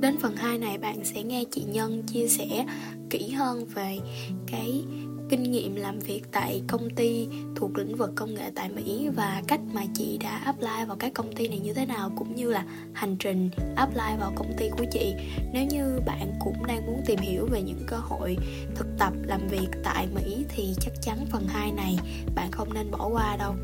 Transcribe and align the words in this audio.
Đến 0.00 0.16
phần 0.22 0.36
2 0.36 0.58
này 0.58 0.78
bạn 0.78 1.04
sẽ 1.04 1.22
nghe 1.22 1.44
chị 1.50 1.64
Nhân 1.72 2.02
chia 2.02 2.28
sẻ 2.28 2.66
kỹ 3.10 3.28
hơn 3.28 3.64
về 3.74 3.98
cái 4.46 4.84
kinh 5.30 5.42
nghiệm 5.42 5.74
làm 5.74 5.98
việc 5.98 6.22
tại 6.32 6.62
công 6.66 6.90
ty 6.90 7.28
thuộc 7.56 7.78
lĩnh 7.78 7.96
vực 7.96 8.10
công 8.14 8.34
nghệ 8.34 8.50
tại 8.54 8.68
Mỹ 8.68 9.08
và 9.16 9.42
cách 9.48 9.60
mà 9.74 9.82
chị 9.94 10.18
đã 10.22 10.36
apply 10.44 10.84
vào 10.88 10.96
các 10.96 11.14
công 11.14 11.32
ty 11.32 11.48
này 11.48 11.58
như 11.58 11.74
thế 11.74 11.86
nào, 11.86 12.10
cũng 12.16 12.34
như 12.34 12.50
là 12.50 12.64
hành 12.92 13.16
trình 13.18 13.50
apply 13.76 14.18
vào 14.20 14.32
công 14.36 14.52
ty 14.58 14.68
của 14.70 14.84
chị. 14.92 15.14
Nếu 15.52 15.66
như 15.66 16.00
bạn 16.06 16.32
cũng 16.44 16.66
đang 16.66 16.86
muốn 16.86 17.00
tìm 17.06 17.18
hiểu 17.18 17.46
về 17.46 17.62
những 17.62 17.82
cơ 17.86 17.96
hội 17.96 18.36
thực 18.74 18.86
tập 18.98 19.12
làm 19.26 19.48
việc 19.48 19.68
tại 19.84 20.06
Mỹ 20.14 20.44
thì 20.48 20.74
chắc 20.80 20.92
chắn 21.02 21.26
phần 21.30 21.46
2 21.48 21.72
này 21.72 21.98
bạn 22.34 22.50
không 22.50 22.74
nên 22.74 22.90
bỏ 22.90 23.08
qua 23.08 23.36
đâu. 23.36 23.54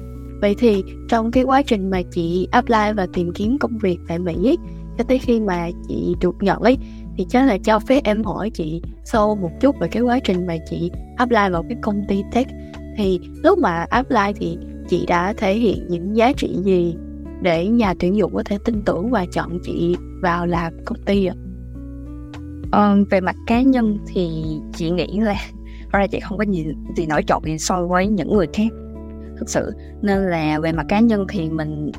Vậy 0.40 0.54
thì 0.58 0.82
trong 1.08 1.30
cái 1.30 1.44
quá 1.44 1.62
trình 1.62 1.90
mà 1.90 2.02
chị 2.10 2.48
apply 2.52 2.92
và 2.96 3.06
tìm 3.12 3.32
kiếm 3.34 3.58
công 3.58 3.78
việc 3.78 3.98
tại 4.08 4.18
Mỹ 4.18 4.56
cho 4.98 5.04
tới 5.04 5.18
khi 5.18 5.40
mà 5.40 5.68
chị 5.88 6.14
được 6.20 6.36
nhận 6.40 6.58
ấy, 6.58 6.78
thì 7.16 7.26
chắc 7.28 7.46
là 7.46 7.58
cho 7.58 7.78
phép 7.78 8.00
em 8.04 8.24
hỏi 8.24 8.50
chị 8.50 8.82
sâu 9.04 9.36
một 9.36 9.50
chút 9.60 9.76
về 9.80 9.88
cái 9.88 10.02
quá 10.02 10.18
trình 10.24 10.46
mà 10.46 10.56
chị 10.70 10.90
apply 11.16 11.48
vào 11.52 11.64
cái 11.68 11.78
công 11.82 12.02
ty 12.08 12.22
tech 12.32 12.48
thì 12.96 13.20
lúc 13.42 13.58
mà 13.58 13.86
apply 13.90 14.32
thì 14.36 14.58
chị 14.88 15.06
đã 15.06 15.32
thể 15.36 15.54
hiện 15.54 15.86
những 15.88 16.16
giá 16.16 16.32
trị 16.36 16.56
gì 16.64 16.96
để 17.42 17.66
nhà 17.66 17.94
tuyển 17.98 18.16
dụng 18.16 18.34
có 18.34 18.42
thể 18.44 18.58
tin 18.64 18.82
tưởng 18.82 19.10
và 19.10 19.26
chọn 19.32 19.58
chị 19.62 19.96
vào 20.22 20.46
làm 20.46 20.72
công 20.84 20.98
ty 21.06 21.26
ạ? 21.26 21.34
À? 22.70 22.96
về 23.10 23.20
mặt 23.20 23.36
cá 23.46 23.62
nhân 23.62 23.98
thì 24.06 24.42
chị 24.74 24.90
nghĩ 24.90 25.20
là 25.20 25.34
ra 25.92 26.06
chị 26.06 26.20
không 26.20 26.38
có 26.38 26.44
gì 26.44 26.66
gì 26.96 27.06
nổi 27.06 27.22
trội 27.26 27.40
gì 27.44 27.58
so 27.58 27.86
với 27.86 28.06
những 28.06 28.34
người 28.36 28.46
khác 28.52 28.72
thực 29.38 29.50
sự, 29.50 29.72
nên 30.02 30.18
là 30.18 30.58
về 30.58 30.72
mặt 30.72 30.86
cá 30.88 31.00
nhân 31.00 31.26
thì 31.28 31.50
mình 31.50 31.92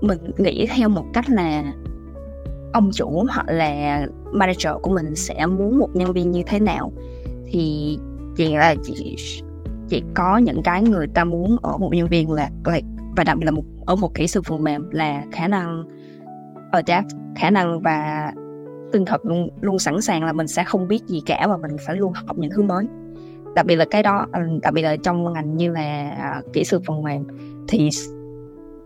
mình 0.00 0.18
nghĩ 0.38 0.66
theo 0.66 0.88
một 0.88 1.04
cách 1.12 1.24
là 1.30 1.72
ông 2.72 2.90
chủ 2.94 3.24
hoặc 3.30 3.46
là 3.48 4.06
manager 4.32 4.72
của 4.82 4.90
mình 4.90 5.16
sẽ 5.16 5.46
muốn 5.46 5.78
một 5.78 5.88
nhân 5.94 6.12
viên 6.12 6.30
như 6.30 6.42
thế 6.46 6.60
nào. 6.60 6.92
Thì 7.46 7.98
chị 8.36 8.54
là 8.56 8.74
chị 8.82 9.16
chỉ 9.88 10.02
có 10.14 10.36
những 10.36 10.62
cái 10.62 10.82
người 10.82 11.06
ta 11.06 11.24
muốn 11.24 11.56
ở 11.62 11.76
một 11.76 11.90
nhân 11.94 12.08
viên 12.08 12.30
là 12.30 12.50
like, 12.66 12.86
và 13.16 13.24
đặc 13.24 13.38
biệt 13.38 13.44
là 13.44 13.50
một 13.50 13.62
ở 13.86 13.96
một 13.96 14.14
kỹ 14.14 14.26
sư 14.26 14.42
phần 14.42 14.64
mềm 14.64 14.90
là 14.90 15.24
khả 15.32 15.48
năng 15.48 15.84
adapt 16.72 17.06
khả 17.36 17.50
năng 17.50 17.80
và 17.80 18.32
tinh 18.92 19.04
thần 19.04 19.20
luôn 19.24 19.48
luôn 19.60 19.78
sẵn 19.78 20.00
sàng 20.00 20.24
là 20.24 20.32
mình 20.32 20.48
sẽ 20.48 20.64
không 20.64 20.88
biết 20.88 21.06
gì 21.06 21.22
cả 21.26 21.46
và 21.48 21.56
mình 21.56 21.76
phải 21.86 21.96
luôn 21.96 22.12
học 22.12 22.38
những 22.38 22.50
thứ 22.50 22.62
mới. 22.62 22.86
Đặc 23.54 23.66
biệt 23.66 23.76
là 23.76 23.84
cái 23.90 24.02
đó 24.02 24.26
ờ, 24.32 24.40
đặc 24.62 24.74
biệt 24.74 24.82
là 24.82 24.96
trong 24.96 25.32
ngành 25.32 25.56
như 25.56 25.72
là 25.72 26.10
à, 26.10 26.42
kỹ 26.52 26.64
sư 26.64 26.80
phần 26.86 27.02
mềm 27.02 27.24
thì 27.68 27.88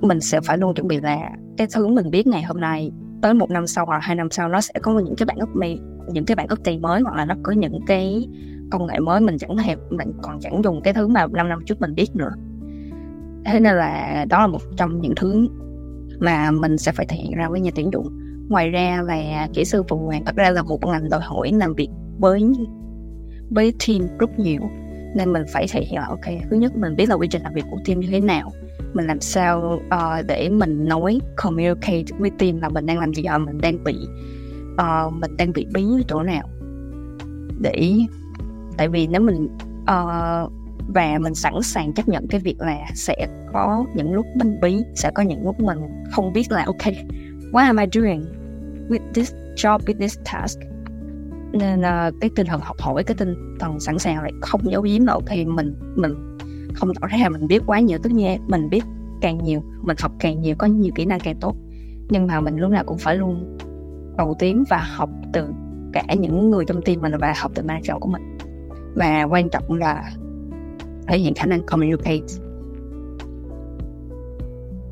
mình 0.00 0.20
sẽ 0.20 0.40
phải 0.40 0.58
luôn 0.58 0.74
chuẩn 0.74 0.88
bị 0.88 1.00
là 1.00 1.30
cái 1.56 1.66
thứ 1.74 1.86
mình 1.86 2.10
biết 2.10 2.26
ngày 2.26 2.42
hôm 2.42 2.60
nay 2.60 2.90
tới 3.22 3.34
một 3.34 3.50
năm 3.50 3.66
sau 3.66 3.86
hoặc 3.86 3.98
hai 4.02 4.16
năm 4.16 4.30
sau, 4.30 4.48
nó 4.48 4.60
sẽ 4.60 4.72
có 4.82 4.98
những 4.98 5.16
cái 5.16 5.26
bản 5.26 5.38
update 5.42 5.76
những 6.12 6.24
cái 6.24 6.34
bản 6.34 6.46
update 6.52 6.78
mới, 6.78 7.00
hoặc 7.00 7.16
là 7.16 7.24
nó 7.24 7.34
có 7.42 7.52
những 7.52 7.80
cái 7.86 8.28
công 8.70 8.86
nghệ 8.86 8.98
mới 8.98 9.20
mình 9.20 9.38
chẳng 9.38 9.56
hề, 9.56 9.76
mình 9.90 10.12
còn 10.22 10.40
chẳng 10.40 10.64
dùng 10.64 10.80
cái 10.82 10.94
thứ 10.94 11.08
mà 11.08 11.26
5 11.26 11.48
năm 11.48 11.58
trước 11.66 11.80
mình 11.80 11.94
biết 11.94 12.16
nữa. 12.16 12.32
Thế 13.44 13.60
nên 13.60 13.76
là 13.76 14.24
đó 14.28 14.40
là 14.40 14.46
một 14.46 14.60
trong 14.76 15.00
những 15.00 15.14
thứ 15.16 15.48
mà 16.20 16.50
mình 16.50 16.78
sẽ 16.78 16.92
phải 16.92 17.06
thể 17.06 17.16
hiện 17.16 17.32
ra 17.36 17.48
với 17.48 17.60
nhà 17.60 17.70
tuyển 17.74 17.90
dụng. 17.92 18.18
Ngoài 18.48 18.70
ra 18.70 19.02
là 19.06 19.48
kỹ 19.54 19.64
sư 19.64 19.82
phục 19.88 20.00
vụ 20.00 20.12
thật 20.26 20.36
ra 20.36 20.50
là 20.50 20.62
một 20.62 20.86
ngành 20.86 21.10
đòi 21.10 21.20
hỏi 21.20 21.52
làm 21.52 21.74
việc 21.74 21.88
với 22.18 22.44
với 23.50 23.74
team 23.86 24.08
rất 24.18 24.38
nhiều, 24.38 24.60
nên 25.16 25.32
mình 25.32 25.42
phải 25.52 25.66
thể 25.70 25.84
hiện 25.84 26.00
là, 26.00 26.06
ok, 26.06 26.24
thứ 26.50 26.56
nhất 26.56 26.76
mình 26.76 26.96
biết 26.96 27.08
là 27.08 27.14
quy 27.14 27.28
trình 27.28 27.42
làm 27.42 27.54
việc 27.54 27.64
của 27.70 27.78
team 27.84 28.00
như 28.00 28.08
thế 28.10 28.20
nào 28.20 28.50
mình 28.96 29.06
làm 29.06 29.20
sao 29.20 29.80
uh, 29.94 30.26
để 30.28 30.48
mình 30.48 30.84
nói 30.84 31.18
communicate 31.36 32.04
với 32.18 32.30
team 32.38 32.60
là 32.60 32.68
mình 32.68 32.86
đang 32.86 32.98
làm 32.98 33.14
gì 33.14 33.22
và 33.26 33.38
mình 33.38 33.58
đang 33.60 33.84
bị 33.84 33.96
uh, 34.72 35.12
mình 35.12 35.36
đang 35.36 35.52
bị 35.52 35.66
bí 35.74 35.82
ở 35.82 36.02
chỗ 36.08 36.22
nào. 36.22 36.48
Để 37.60 37.92
tại 38.76 38.88
vì 38.88 39.06
nếu 39.06 39.20
mình 39.20 39.48
uh, 39.82 40.52
và 40.94 41.18
mình 41.20 41.34
sẵn 41.34 41.62
sàng 41.62 41.92
chấp 41.92 42.08
nhận 42.08 42.26
cái 42.28 42.40
việc 42.40 42.56
là 42.58 42.78
sẽ 42.94 43.26
có 43.52 43.84
những 43.94 44.14
lúc 44.14 44.26
mình 44.34 44.60
bí 44.60 44.76
sẽ 44.94 45.10
có 45.14 45.22
những 45.22 45.44
lúc 45.44 45.60
mình 45.60 45.78
không 46.12 46.32
biết 46.32 46.52
là 46.52 46.64
ok 46.64 46.92
what 47.52 47.64
am 47.64 47.76
I 47.76 47.86
doing 47.92 48.24
with 48.88 49.12
this 49.14 49.32
job 49.56 49.78
with 49.78 49.98
this 49.98 50.18
task? 50.32 50.58
Nên 51.52 51.80
uh, 51.80 52.14
cái 52.20 52.30
tinh 52.36 52.46
thần 52.46 52.60
học 52.60 52.76
hỏi 52.80 53.04
cái 53.04 53.14
tinh 53.18 53.56
thần 53.60 53.80
sẵn 53.80 53.98
sàng 53.98 54.22
lại 54.22 54.32
không 54.40 54.60
giấu 54.70 54.82
giếm 54.82 55.06
là 55.06 55.12
ok 55.12 55.30
mình 55.46 55.74
mình 55.96 56.35
không 56.76 56.94
tỏ 56.94 57.06
ra 57.06 57.28
mình 57.28 57.46
biết 57.46 57.62
quá 57.66 57.80
nhiều 57.80 57.98
tất 58.02 58.12
nhiên 58.12 58.40
mình 58.48 58.70
biết 58.70 58.84
càng 59.20 59.38
nhiều 59.44 59.62
mình 59.82 59.96
học 60.00 60.12
càng 60.18 60.40
nhiều 60.40 60.54
có 60.58 60.66
nhiều 60.66 60.92
kỹ 60.94 61.04
năng 61.04 61.20
càng 61.20 61.36
tốt. 61.40 61.56
Nhưng 62.08 62.26
mà 62.26 62.40
mình 62.40 62.56
lúc 62.56 62.70
nào 62.70 62.84
cũng 62.86 62.98
phải 62.98 63.16
luôn 63.16 63.58
cầu 64.18 64.36
tiến 64.38 64.64
và 64.70 64.78
học 64.96 65.10
từ 65.32 65.48
cả 65.92 66.04
những 66.18 66.50
người 66.50 66.64
trong 66.64 66.82
team 66.82 67.00
mình 67.00 67.12
và 67.20 67.34
học 67.36 67.52
từ 67.54 67.62
manager 67.62 67.96
của 68.00 68.08
mình. 68.08 68.38
Và 68.94 69.22
quan 69.22 69.48
trọng 69.48 69.72
là 69.72 70.12
thể 71.06 71.18
hiện 71.18 71.34
khả 71.34 71.46
năng 71.46 71.62
communicate. 71.66 72.26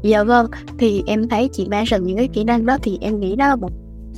Dạ 0.02 0.24
vâng, 0.24 0.46
thì 0.78 1.02
em 1.06 1.28
thấy 1.28 1.48
chị 1.52 1.68
mention 1.68 2.04
những 2.04 2.16
cái 2.16 2.28
kỹ 2.28 2.44
năng 2.44 2.66
đó 2.66 2.78
thì 2.82 2.98
em 3.00 3.20
nghĩ 3.20 3.36
đó 3.36 3.48
là 3.48 3.56
một 3.56 3.70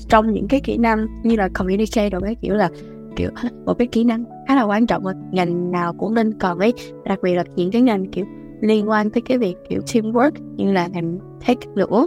trong 0.08 0.32
những 0.32 0.48
cái 0.48 0.60
kỹ 0.60 0.76
năng 0.76 1.06
như 1.22 1.36
là 1.36 1.48
communicate 1.48 2.10
rồi 2.10 2.20
cái 2.24 2.34
kiểu 2.34 2.54
là 2.54 2.70
kiểu 3.16 3.30
một 3.64 3.74
cái 3.78 3.86
kỹ 3.86 4.04
năng 4.04 4.24
khá 4.48 4.56
là 4.56 4.62
quan 4.62 4.86
trọng 4.86 5.04
ngành 5.32 5.70
nào 5.70 5.92
cũng 5.92 6.14
nên 6.14 6.38
cần 6.38 6.58
ấy 6.58 6.74
đặc 7.04 7.18
biệt 7.22 7.34
là 7.34 7.44
những 7.56 7.70
cái 7.70 7.82
ngành 7.82 8.10
kiểu 8.10 8.24
liên 8.60 8.88
quan 8.88 9.10
tới 9.10 9.22
cái 9.22 9.38
việc 9.38 9.56
kiểu 9.68 9.80
teamwork 9.80 10.30
như 10.56 10.72
là 10.72 10.86
ngành 10.86 11.18
tech 11.46 11.58
nữa 11.74 12.06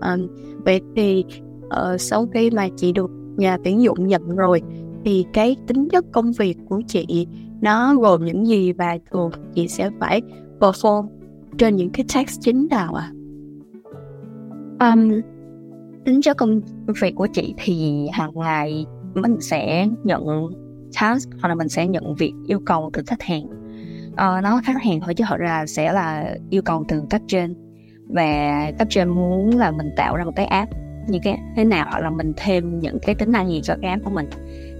um, 0.00 0.26
vậy 0.64 0.80
thì 0.96 1.24
uh, 1.64 2.00
sau 2.00 2.26
khi 2.26 2.50
mà 2.50 2.68
chị 2.76 2.92
được 2.92 3.10
nhà 3.36 3.58
tuyển 3.64 3.82
dụng 3.82 4.06
nhận 4.06 4.36
rồi 4.36 4.62
thì 5.04 5.26
cái 5.32 5.56
tính 5.66 5.88
chất 5.88 6.04
công 6.12 6.32
việc 6.32 6.56
của 6.68 6.82
chị 6.86 7.26
nó 7.60 7.94
gồm 7.94 8.24
những 8.24 8.46
gì 8.46 8.72
và 8.72 8.98
thường 9.10 9.30
chị 9.54 9.68
sẽ 9.68 9.90
phải 10.00 10.22
perform 10.60 11.06
trên 11.58 11.76
những 11.76 11.90
cái 11.90 12.06
task 12.14 12.40
chính 12.40 12.68
nào 12.70 12.94
à? 12.94 13.12
Um, 14.80 15.12
tính 16.04 16.22
chất 16.22 16.36
công 16.36 16.60
việc 17.00 17.14
của 17.14 17.26
chị 17.32 17.54
thì 17.56 18.06
hàng 18.12 18.30
ngày 18.34 18.86
mình 19.18 19.40
sẽ 19.40 19.88
nhận 20.04 20.26
task 21.00 21.30
hoặc 21.40 21.48
là 21.48 21.54
mình 21.54 21.68
sẽ 21.68 21.86
nhận 21.86 22.14
việc 22.14 22.32
yêu 22.46 22.60
cầu 22.66 22.90
từ 22.92 23.02
khách 23.06 23.22
hàng. 23.22 23.46
Ờ, 24.16 24.36
uh, 24.38 24.44
nó 24.44 24.60
khách 24.64 24.82
hàng 24.82 25.00
thôi 25.00 25.14
chứ 25.14 25.24
thật 25.28 25.36
ra 25.36 25.66
sẽ 25.66 25.92
là 25.92 26.34
yêu 26.50 26.62
cầu 26.62 26.84
từ 26.88 27.02
cấp 27.10 27.20
trên. 27.28 27.54
Và 28.08 28.72
cấp 28.78 28.88
trên 28.90 29.08
muốn 29.08 29.58
là 29.58 29.70
mình 29.70 29.90
tạo 29.96 30.16
ra 30.16 30.24
một 30.24 30.32
cái 30.36 30.46
app 30.46 30.72
như 31.08 31.18
cái 31.22 31.38
thế 31.56 31.64
nào 31.64 31.86
hoặc 31.90 32.00
là 32.00 32.10
mình 32.10 32.32
thêm 32.36 32.78
những 32.78 32.98
cái 33.02 33.14
tính 33.14 33.32
năng 33.32 33.48
gì 33.48 33.60
cho 33.62 33.74
cái 33.82 33.90
app 33.90 34.04
của 34.04 34.10
mình. 34.10 34.30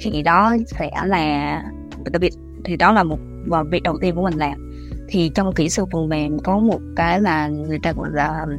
Thì 0.00 0.22
đó 0.22 0.56
sẽ 0.66 0.90
là 1.04 1.62
đặc 2.12 2.20
biệt 2.20 2.32
thì 2.64 2.76
đó 2.76 2.92
là 2.92 3.02
một 3.02 3.18
và 3.46 3.62
việc 3.62 3.82
đầu 3.82 3.98
tiên 4.00 4.14
của 4.14 4.22
mình 4.22 4.34
làm. 4.34 4.72
Thì 5.08 5.30
trong 5.34 5.52
kỹ 5.54 5.68
sư 5.68 5.84
phần 5.92 6.08
mềm 6.08 6.38
có 6.38 6.58
một 6.58 6.80
cái 6.96 7.20
là 7.20 7.48
người 7.48 7.78
ta 7.82 7.92
gọi 7.92 8.08
là 8.12 8.40
um, 8.40 8.50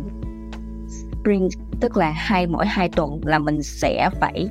sprint 0.89 1.51
tức 1.79 1.97
là 1.97 2.09
hai 2.09 2.47
mỗi 2.47 2.65
hai 2.65 2.89
tuần 2.89 3.21
là 3.23 3.39
mình 3.39 3.63
sẽ 3.63 4.09
phải 4.19 4.49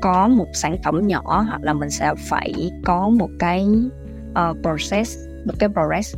có 0.00 0.28
một 0.28 0.46
sản 0.54 0.76
phẩm 0.84 1.06
nhỏ 1.06 1.44
hoặc 1.48 1.62
là 1.62 1.72
mình 1.72 1.90
sẽ 1.90 2.14
phải 2.18 2.70
có 2.84 3.08
một 3.08 3.30
cái 3.38 3.66
uh, 4.30 4.56
process 4.62 5.18
một 5.46 5.54
cái 5.58 5.68
progress 5.68 6.16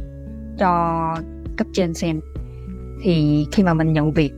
cho 0.59 1.15
cấp 1.57 1.67
trên 1.73 1.95
xem. 1.95 2.21
Thì 3.03 3.47
khi 3.53 3.63
mà 3.63 3.75
mình 3.75 3.93
nhận 3.93 4.13
việc 4.13 4.33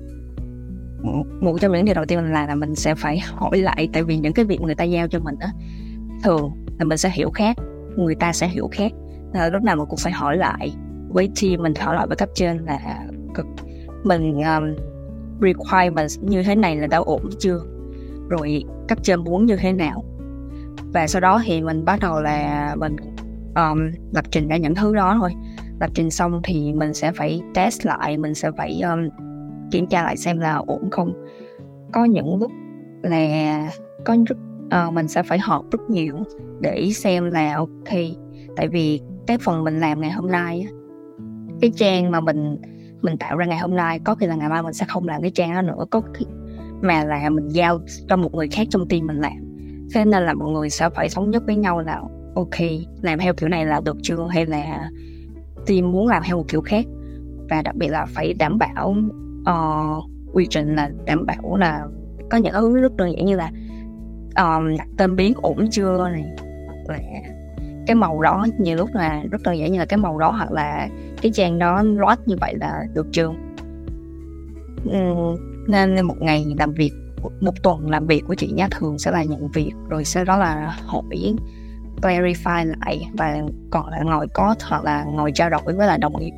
một 1.41 1.61
trong 1.61 1.73
những 1.73 1.85
điều 1.85 1.94
đầu 1.94 2.05
tiên 2.05 2.23
mình 2.23 2.32
làm 2.32 2.49
là 2.49 2.55
mình 2.55 2.75
sẽ 2.75 2.94
phải 2.94 3.19
hỏi 3.19 3.58
lại 3.58 3.88
tại 3.93 4.02
vì 4.02 4.17
những 4.17 4.32
cái 4.32 4.44
việc 4.44 4.61
người 4.61 4.75
ta 4.75 4.85
giao 4.85 5.08
cho 5.08 5.19
mình 5.19 5.35
á 5.41 5.49
thường 6.23 6.50
là 6.79 6.85
mình 6.85 6.99
sẽ 6.99 7.11
hiểu 7.11 7.31
khác 7.31 7.56
người 7.96 8.14
ta 8.14 8.32
sẽ 8.32 8.49
hiểu 8.49 8.69
khác. 8.73 8.93
Là 9.32 9.49
lúc 9.49 9.62
nào 9.62 9.76
mình 9.76 9.87
cũng 9.88 9.99
phải 10.02 10.12
hỏi 10.12 10.37
lại 10.37 10.75
với 11.08 11.31
team 11.43 11.62
mình 11.62 11.75
hỏi 11.75 11.94
lại 11.94 12.06
với 12.06 12.17
cấp 12.17 12.29
trên 12.35 12.58
là 12.58 13.06
mình 14.05 14.43
um, 14.43 14.75
requirements 15.41 16.19
như 16.20 16.43
thế 16.43 16.55
này 16.55 16.76
là 16.76 16.87
đã 16.87 16.99
ổn 16.99 17.31
chưa? 17.38 17.61
Rồi 18.29 18.65
cấp 18.88 18.99
trên 19.03 19.25
muốn 19.25 19.47
như 19.47 19.56
thế 19.56 19.73
nào? 19.73 20.05
Và 20.93 21.06
sau 21.06 21.21
đó 21.21 21.43
thì 21.44 21.62
mình 21.62 21.85
bắt 21.85 22.00
đầu 22.00 22.21
là 22.21 22.75
mình 22.79 22.97
um, 23.55 23.79
lập 24.15 24.25
trình 24.31 24.49
ra 24.49 24.56
những 24.56 24.75
thứ 24.75 24.94
đó 24.94 25.17
thôi. 25.21 25.32
Lập 25.81 25.91
trình 25.94 26.11
xong 26.11 26.41
thì 26.44 26.73
mình 26.73 26.94
sẽ 26.94 27.12
phải 27.12 27.43
test 27.55 27.87
lại 27.87 28.19
mình 28.19 28.35
sẽ 28.35 28.50
phải 28.56 28.81
um, 28.81 29.09
kiểm 29.71 29.87
tra 29.87 30.03
lại 30.03 30.17
xem 30.17 30.38
là 30.38 30.55
ổn 30.55 30.91
không. 30.91 31.12
Có 31.93 32.05
những 32.05 32.38
lúc 32.41 32.53
là 33.03 33.71
có 34.05 34.17
rất 34.27 34.38
uh, 34.87 34.93
mình 34.93 35.09
sẽ 35.09 35.23
phải 35.23 35.38
họp 35.38 35.70
rất 35.70 35.81
nhiều 35.91 36.17
để 36.61 36.91
xem 36.94 37.31
là 37.31 37.55
ok 37.56 37.94
tại 38.56 38.69
vì 38.69 39.00
cái 39.27 39.38
phần 39.38 39.65
mình 39.65 39.81
làm 39.81 40.00
ngày 40.00 40.11
hôm 40.11 40.31
nay 40.31 40.67
cái 41.61 41.73
trang 41.77 42.11
mà 42.11 42.20
mình 42.20 42.59
mình 43.03 43.17
tạo 43.19 43.37
ra 43.37 43.47
ngày 43.47 43.59
hôm 43.59 43.77
nay 43.77 44.00
có 44.05 44.15
khi 44.15 44.27
là 44.27 44.35
ngày 44.35 44.49
mai 44.49 44.62
mình 44.62 44.73
sẽ 44.73 44.87
không 44.88 45.09
làm 45.09 45.23
cái 45.23 45.31
trang 45.31 45.55
đó 45.55 45.62
nữa 45.62 45.85
có 45.91 46.03
khi 46.15 46.27
mà 46.82 47.05
là 47.05 47.31
mình 47.31 47.49
giao 47.49 47.79
cho 48.09 48.17
một 48.17 48.35
người 48.35 48.49
khác 48.49 48.67
trong 48.71 48.88
team 48.88 49.06
mình 49.06 49.21
làm. 49.21 49.32
Thế 49.94 50.05
nên 50.05 50.23
là 50.23 50.35
mọi 50.35 50.50
người 50.50 50.71
sẽ 50.71 50.91
phải 50.91 51.09
thống 51.15 51.31
nhất 51.31 51.43
với 51.47 51.56
nhau 51.56 51.81
là 51.81 52.03
ok 52.35 52.61
làm 53.03 53.19
theo 53.19 53.35
kiểu 53.35 53.49
này 53.49 53.67
là 53.67 53.81
được 53.85 53.97
chưa? 54.03 54.26
Hay 54.31 54.47
là 54.47 54.91
team 55.67 55.93
muốn 55.93 56.09
làm 56.09 56.23
theo 56.26 56.37
một 56.37 56.44
kiểu 56.49 56.61
khác? 56.61 56.85
Và 57.50 57.62
đặc 57.62 57.75
biệt 57.75 57.88
là 57.88 58.06
phải 58.06 58.35
đảm 58.35 58.59
bảo 58.59 58.97
uh, 59.41 60.05
quy 60.32 60.47
trình 60.50 60.75
là 60.75 60.91
đảm 61.05 61.26
bảo 61.26 61.56
là 61.56 61.87
có 62.31 62.38
những 62.38 62.53
thứ 62.53 62.81
rất 62.81 62.97
đơn 62.97 63.12
giản 63.17 63.27
như 63.27 63.37
là 63.37 63.50
um, 64.37 64.77
đặt 64.79 64.88
tên 64.99 65.17
biến 65.17 65.32
ổn 65.37 65.69
chưa 65.70 66.09
này 66.12 66.25
là 66.88 66.99
cái 67.87 67.94
màu 67.94 68.23
đó 68.23 68.47
nhiều 68.59 68.77
lúc 68.77 68.91
là 68.93 69.23
rất 69.31 69.43
đơn 69.44 69.59
giản 69.59 69.73
như 69.73 69.79
là 69.79 69.87
cái 69.87 69.99
màu 69.99 70.19
đó 70.19 70.31
hoặc 70.31 70.53
là 70.53 70.88
cái 71.23 71.32
trang 71.35 71.59
đó 71.59 71.82
loát 71.82 72.29
như 72.29 72.37
vậy 72.41 72.55
là 72.61 72.85
được 72.94 73.06
chưa? 73.12 73.29
Uhm, 74.88 75.37
nên 75.69 76.05
một 76.05 76.17
ngày 76.21 76.47
làm 76.59 76.73
việc 76.73 76.93
một 77.41 77.63
tuần 77.63 77.91
làm 77.91 78.07
việc 78.07 78.25
của 78.27 78.35
chị 78.35 78.53
nhá 78.53 78.69
thường 78.71 78.99
sẽ 78.99 79.11
là 79.11 79.25
nhận 79.25 79.49
việc 79.49 79.73
rồi 79.89 80.05
sau 80.05 80.25
đó 80.25 80.39
là 80.39 80.79
hỏi 80.87 81.37
clarify 82.03 82.67
lại 82.67 83.09
và 83.13 83.43
còn 83.71 83.89
là 83.89 84.03
ngồi 84.03 84.27
có 84.35 84.55
hoặc 84.69 84.85
là 84.85 85.05
ngồi 85.05 85.33
trao 85.33 85.51
đổi 85.51 85.61
với 85.65 85.87
là 85.87 85.97
đồng 85.97 86.21
nghiệp 86.21 86.33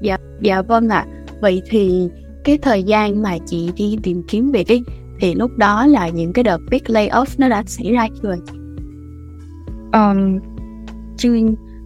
dạ 0.00 0.16
dạ 0.40 0.62
vâng 0.62 0.88
ạ 0.88 1.06
à. 1.08 1.24
vậy 1.40 1.62
thì 1.70 2.08
cái 2.44 2.58
thời 2.58 2.82
gian 2.82 3.22
mà 3.22 3.38
chị 3.46 3.70
đi 3.76 3.98
tìm 4.02 4.22
kiếm 4.28 4.52
việc 4.52 4.68
ấy 4.68 4.82
thì 5.20 5.34
lúc 5.34 5.50
đó 5.56 5.86
là 5.86 6.08
những 6.08 6.32
cái 6.32 6.42
đợt 6.42 6.58
big 6.70 6.82
layoff 6.82 7.26
nó 7.38 7.48
đã 7.48 7.62
xảy 7.66 7.92
ra 7.92 8.08
chưa 8.22 8.36
chị? 8.46 8.52
Um, 9.92 10.38
chưa 11.16 11.34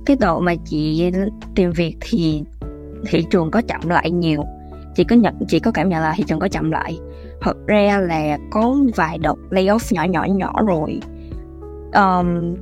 cái 0.06 0.16
độ 0.20 0.40
mà 0.40 0.54
chị 0.64 1.10
tìm 1.54 1.72
việc 1.72 1.96
thì 2.00 2.42
thị 3.06 3.24
trường 3.30 3.50
có 3.50 3.62
chậm 3.68 3.88
lại 3.88 4.10
nhiều 4.10 4.44
chị 4.98 5.04
có 5.04 5.16
nhận 5.16 5.34
chị 5.48 5.60
có 5.60 5.70
cảm 5.70 5.88
nhận 5.88 6.02
là 6.02 6.14
thị 6.16 6.24
trường 6.26 6.38
có 6.38 6.48
chậm 6.48 6.70
lại. 6.70 6.98
Thật 7.40 7.56
ra 7.66 8.00
là 8.00 8.38
có 8.50 8.76
vài 8.96 9.18
đợt 9.18 9.34
layoff 9.50 9.78
nhỏ 9.90 10.04
nhỏ 10.04 10.24
nhỏ 10.24 10.52
rồi. 10.66 11.00
Um, 11.94 12.54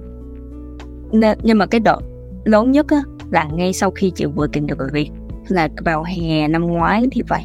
nên, 1.12 1.38
nhưng 1.42 1.58
mà 1.58 1.66
cái 1.66 1.80
đợt 1.80 2.00
lớn 2.44 2.72
nhất 2.72 2.86
á, 2.88 3.02
là 3.30 3.48
ngay 3.54 3.72
sau 3.72 3.90
khi 3.90 4.12
chị 4.14 4.24
vừa 4.24 4.46
tìm 4.46 4.66
được 4.66 4.78
việc. 4.92 5.10
Là 5.48 5.68
vào 5.84 6.04
hè 6.04 6.48
năm 6.48 6.66
ngoái 6.66 7.06
thì 7.12 7.22
vậy. 7.28 7.42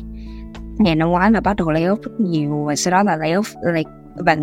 Hè 0.85 0.95
năm 0.95 1.09
ngoái 1.09 1.31
là 1.31 1.41
bắt 1.41 1.55
đầu 1.55 1.67
layoff 1.67 1.95
rất 2.03 2.19
nhiều 2.19 2.63
và 2.67 2.75
sau 2.75 2.91
đó 2.91 3.03
là 3.03 3.17
layoff 3.17 3.73
like, 3.73 3.89
và 4.15 4.38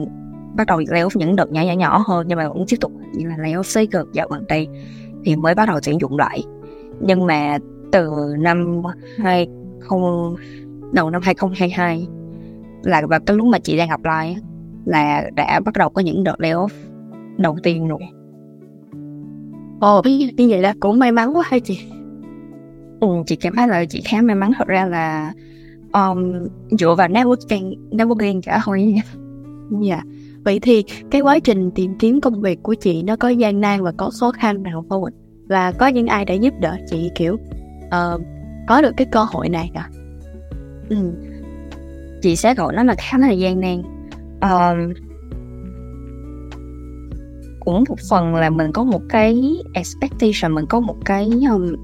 bắt 0.57 0.67
đầu 0.67 0.81
layoff 0.81 1.11
những 1.15 1.37
đợt 1.37 1.53
nhỏ 1.53 1.63
nhỏ 1.63 1.73
nhỏ 1.73 2.05
hơn 2.07 2.27
nhưng 2.29 2.39
mà 2.39 2.49
vẫn 2.49 2.65
tiếp 2.69 2.77
tục 2.81 2.93
như 3.15 3.29
là 3.29 3.37
layoff 3.37 3.63
xây 3.63 3.87
cực 3.87 4.13
dạo 4.13 4.29
gần 4.29 4.45
đây 4.49 4.69
thì 5.25 5.37
mới 5.37 5.55
bắt 5.55 5.69
đầu 5.69 5.79
tuyển 5.85 6.01
dụng 6.01 6.19
lại. 6.19 6.43
Nhưng 7.01 7.27
mà 7.27 7.59
từ 7.93 8.11
năm 8.39 8.83
hai 9.19 9.49
không 9.81 10.35
đầu 10.93 11.11
năm 11.11 11.23
2022 11.25 12.07
là 12.83 13.03
vào 13.07 13.21
cái 13.21 13.37
lúc 13.37 13.47
mà 13.47 13.59
chị 13.59 13.77
đang 13.77 13.89
apply 13.89 14.43
là 14.85 15.31
đã 15.35 15.61
bắt 15.61 15.75
đầu 15.79 15.89
có 15.89 16.03
những 16.03 16.25
đợt 16.25 16.37
layoff 16.39 16.69
đầu 17.37 17.57
tiên 17.63 17.89
rồi 17.89 18.01
Ồ, 19.81 20.03
như 20.37 20.47
vậy 20.49 20.63
là 20.63 20.75
cũng 20.81 20.99
may 20.99 21.13
mắn 21.13 21.37
quá 21.37 21.43
hay 21.47 21.61
chị? 21.61 21.79
Ừ, 23.01 23.09
chị 23.27 23.37
cảm 23.37 23.55
thấy 23.57 23.69
là 23.69 23.85
chị 23.85 24.03
khá 24.05 24.23
may 24.23 24.37
mắn 24.37 24.53
thật 24.59 24.69
ra 24.69 24.87
là 24.87 25.33
um, 25.93 26.33
dựa 26.79 26.95
vào 26.95 27.09
networking 27.09 27.75
networking 27.91 28.41
cả 28.43 28.61
thôi 28.65 28.95
dạ 29.81 29.95
yeah. 29.95 30.07
vậy 30.45 30.59
thì 30.63 30.85
cái 31.11 31.21
quá 31.21 31.39
trình 31.39 31.71
tìm 31.71 31.99
kiếm 31.99 32.21
công 32.21 32.41
việc 32.41 32.63
của 32.63 32.75
chị 32.75 33.03
nó 33.03 33.17
có 33.17 33.29
gian 33.29 33.61
nan 33.61 33.83
và 33.83 33.93
có 33.97 34.11
khó 34.21 34.31
khăn 34.31 34.63
nào 34.63 34.85
không 34.89 35.05
ạ 35.05 35.13
và 35.49 35.73
có 35.73 35.87
những 35.87 36.07
ai 36.07 36.25
đã 36.25 36.35
giúp 36.35 36.55
đỡ 36.61 36.77
chị 36.91 37.11
kiểu 37.15 37.35
uh, 37.87 38.23
có 38.69 38.81
được 38.81 38.93
cái 38.97 39.07
cơ 39.13 39.25
hội 39.25 39.49
này 39.49 39.71
cả, 39.75 39.89
ừ. 40.89 40.97
chị 42.23 42.37
sẽ 42.37 42.55
gọi 42.55 42.73
nó 42.75 42.83
là 42.83 42.95
khá 42.99 43.19
là 43.19 43.31
gian 43.31 43.61
nan. 43.61 43.83
Um, 44.41 44.93
cũng 47.61 47.85
một 47.89 47.99
phần 48.11 48.35
là 48.35 48.51
mình 48.51 48.73
có 48.73 48.85
một 48.85 49.01
cái 49.09 49.57
expectation 49.75 50.55
mình 50.55 50.67
có 50.69 50.81
một 50.81 50.97
cái 51.05 51.31
um, 51.51 51.75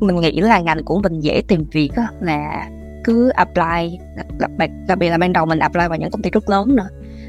mình 0.00 0.16
nghĩ 0.16 0.40
là 0.40 0.60
ngành 0.60 0.84
của 0.84 1.00
mình 1.00 1.20
dễ 1.20 1.42
tìm 1.48 1.64
việc 1.72 1.90
đó, 1.96 2.02
là 2.20 2.68
cứ 3.04 3.28
apply 3.28 3.98
đặc 4.38 4.50
biệt 4.58 4.70
đặc 4.88 4.98
biệt 4.98 5.10
là 5.10 5.18
ban 5.18 5.32
đầu 5.32 5.46
mình 5.46 5.58
apply 5.58 5.88
vào 5.88 5.98
những 5.98 6.10
công 6.10 6.22
ty 6.22 6.30
rất 6.30 6.50
lớn 6.50 6.76
nữa. 6.76 6.88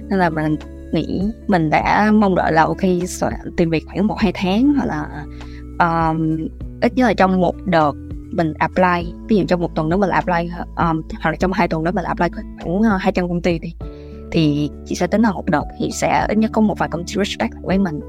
Nên 0.10 0.20
là 0.20 0.30
mình 0.30 0.56
nghĩ 0.94 1.22
mình 1.48 1.70
đã 1.70 2.12
mong 2.12 2.36
đợi 2.36 2.52
là 2.52 2.66
ok 2.66 2.82
tìm 3.58 3.70
việc 3.70 3.84
khoảng 3.88 4.08
một 4.08 4.16
hai 4.20 4.32
tháng 4.36 4.74
hoặc 4.74 4.86
là 4.86 5.26
um, 5.80 6.48
ít 6.82 6.96
nhất 6.96 7.08
là 7.08 7.14
trong 7.14 7.42
một 7.42 7.56
đợt 7.66 7.94
mình 8.38 8.54
apply 8.54 9.14
ví 9.28 9.36
dụ 9.36 9.44
trong 9.48 9.60
một 9.60 9.76
tuần 9.76 9.90
đó 9.90 9.98
mình 9.98 10.10
apply 10.10 10.50
um, 10.76 11.02
hoặc 11.22 11.30
là 11.32 11.36
trong 11.40 11.54
hai 11.54 11.68
tuần 11.68 11.84
đó 11.84 11.92
mình 11.92 12.06
apply 12.06 12.28
khoảng 12.34 12.82
ờ, 12.82 12.98
hai 12.98 13.12
trăm 13.12 13.30
công 13.30 13.42
ty 13.42 13.60
thì 13.60 13.74
thì 14.32 14.70
chị 14.86 14.96
sẽ 14.96 15.08
tính 15.08 15.22
là 15.22 15.32
một 15.32 15.46
đợt 15.46 15.64
thì 15.80 15.90
sẽ 15.92 16.26
ít 16.30 16.38
nhất 16.38 16.52
có 16.54 16.62
một 16.62 16.80
vài 16.80 16.90
công 16.90 17.04
ty 17.06 17.14
respect 17.16 17.54
với 17.64 17.78
mình. 17.78 18.00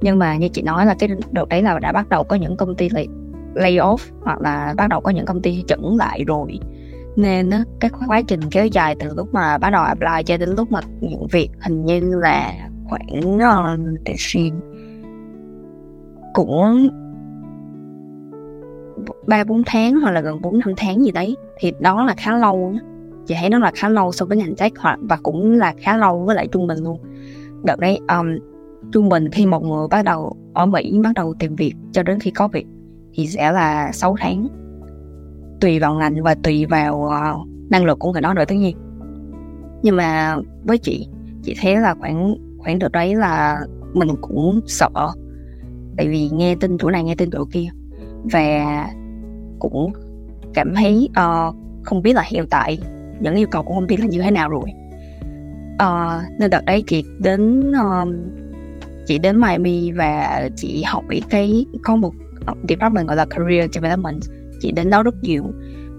Nhưng 0.00 0.18
mà 0.18 0.36
như 0.36 0.48
chị 0.48 0.62
nói 0.62 0.86
là 0.86 0.94
cái 0.98 1.08
đợt 1.32 1.48
đấy 1.48 1.62
là 1.62 1.78
đã 1.78 1.92
bắt 1.92 2.08
đầu 2.08 2.24
có 2.24 2.36
những 2.36 2.56
công 2.56 2.74
ty 2.74 2.88
lay, 2.88 3.06
lay 3.54 3.76
off 3.76 3.96
hoặc 4.22 4.40
là 4.40 4.74
bắt 4.76 4.88
đầu 4.88 5.00
có 5.00 5.10
những 5.10 5.26
công 5.26 5.42
ty 5.42 5.64
chững 5.68 5.96
lại 5.96 6.24
rồi. 6.26 6.58
Nên 7.16 7.50
á 7.50 7.64
cái 7.80 7.90
quá 8.06 8.22
trình 8.22 8.40
kéo 8.50 8.66
dài 8.66 8.96
từ 9.00 9.14
lúc 9.16 9.34
mà 9.34 9.58
bắt 9.58 9.70
đầu 9.70 9.82
apply 9.82 10.22
cho 10.26 10.36
đến 10.36 10.48
lúc 10.56 10.72
mà 10.72 10.80
nhận 11.00 11.26
việc 11.26 11.50
hình 11.60 11.84
như 11.84 12.00
là 12.00 12.54
khoảng 12.88 13.38
ờ, 13.38 13.76
để 14.04 14.14
xem 14.18 14.60
cũng 16.34 16.88
ba 19.26 19.44
bốn 19.44 19.62
tháng 19.66 20.00
hoặc 20.00 20.10
là 20.10 20.20
gần 20.20 20.40
bốn 20.40 20.58
năm 20.58 20.74
tháng 20.76 21.04
gì 21.04 21.10
đấy 21.10 21.36
thì 21.58 21.72
đó 21.80 22.04
là 22.04 22.14
khá 22.18 22.36
lâu 22.36 22.74
chị 23.28 23.34
thấy 23.40 23.50
nó 23.50 23.58
là 23.58 23.72
khá 23.74 23.88
lâu 23.88 24.12
so 24.12 24.26
với 24.26 24.36
ngành 24.36 24.56
tech 24.56 24.72
hoặc 24.78 24.98
và 25.02 25.16
cũng 25.22 25.52
là 25.52 25.74
khá 25.78 25.96
lâu 25.96 26.24
với 26.24 26.36
lại 26.36 26.48
trung 26.52 26.66
bình 26.66 26.78
luôn. 26.78 26.98
Đợt 27.64 27.78
đấy 27.78 28.00
um, 28.08 28.26
trung 28.92 29.08
bình 29.08 29.28
khi 29.30 29.46
một 29.46 29.62
người 29.62 29.88
bắt 29.90 30.04
đầu 30.04 30.36
ở 30.54 30.66
Mỹ 30.66 30.98
bắt 31.02 31.12
đầu 31.14 31.34
tìm 31.38 31.56
việc 31.56 31.74
cho 31.92 32.02
đến 32.02 32.20
khi 32.20 32.30
có 32.30 32.48
việc 32.48 32.66
thì 33.12 33.26
sẽ 33.26 33.52
là 33.52 33.92
6 33.92 34.16
tháng. 34.20 34.48
Tùy 35.60 35.78
vào 35.78 35.94
ngành 35.94 36.22
và 36.22 36.34
tùy 36.34 36.66
vào 36.66 36.96
uh, 36.96 37.48
năng 37.70 37.84
lực 37.84 37.98
của 37.98 38.12
người 38.12 38.22
đó 38.22 38.34
nữa 38.34 38.44
tất 38.48 38.54
nhiên. 38.54 38.76
Nhưng 39.82 39.96
mà 39.96 40.36
với 40.64 40.78
chị 40.78 41.08
chị 41.42 41.54
thấy 41.62 41.76
là 41.76 41.94
khoảng 41.94 42.34
khoảng 42.58 42.78
đợt 42.78 42.92
đấy 42.92 43.14
là 43.14 43.60
mình 43.94 44.08
cũng 44.20 44.60
sợ. 44.66 44.90
Tại 45.96 46.08
vì 46.08 46.30
nghe 46.32 46.54
tin 46.60 46.78
chỗ 46.78 46.90
này 46.90 47.04
nghe 47.04 47.14
tin 47.14 47.30
chỗ 47.32 47.44
kia 47.52 47.68
và 48.24 48.86
cũng 49.58 49.92
cảm 50.54 50.74
thấy 50.74 51.08
uh, 51.10 51.54
không 51.84 52.02
biết 52.02 52.12
là 52.12 52.22
hiện 52.26 52.46
tại 52.50 52.78
những 53.20 53.34
yêu 53.34 53.46
cầu 53.50 53.62
của 53.62 53.74
công 53.74 53.86
ty 53.86 53.96
là 53.96 54.06
như 54.06 54.22
thế 54.22 54.30
nào 54.30 54.48
rồi. 54.48 54.70
Uh, 55.82 56.38
nên 56.38 56.50
đợt 56.50 56.64
đấy 56.64 56.84
chị 56.86 57.04
đến 57.18 57.70
uh, 57.70 58.08
chị 59.06 59.18
đến 59.18 59.40
Miami 59.40 59.92
và 59.92 60.42
chị 60.56 60.82
học 60.82 61.04
cái 61.30 61.66
có 61.82 61.96
một 61.96 62.12
department 62.68 63.06
gọi 63.06 63.16
là 63.16 63.26
career 63.30 63.70
development. 63.72 64.20
Chị 64.60 64.72
đến 64.72 64.90
đó 64.90 65.02
rất 65.02 65.14
nhiều 65.22 65.44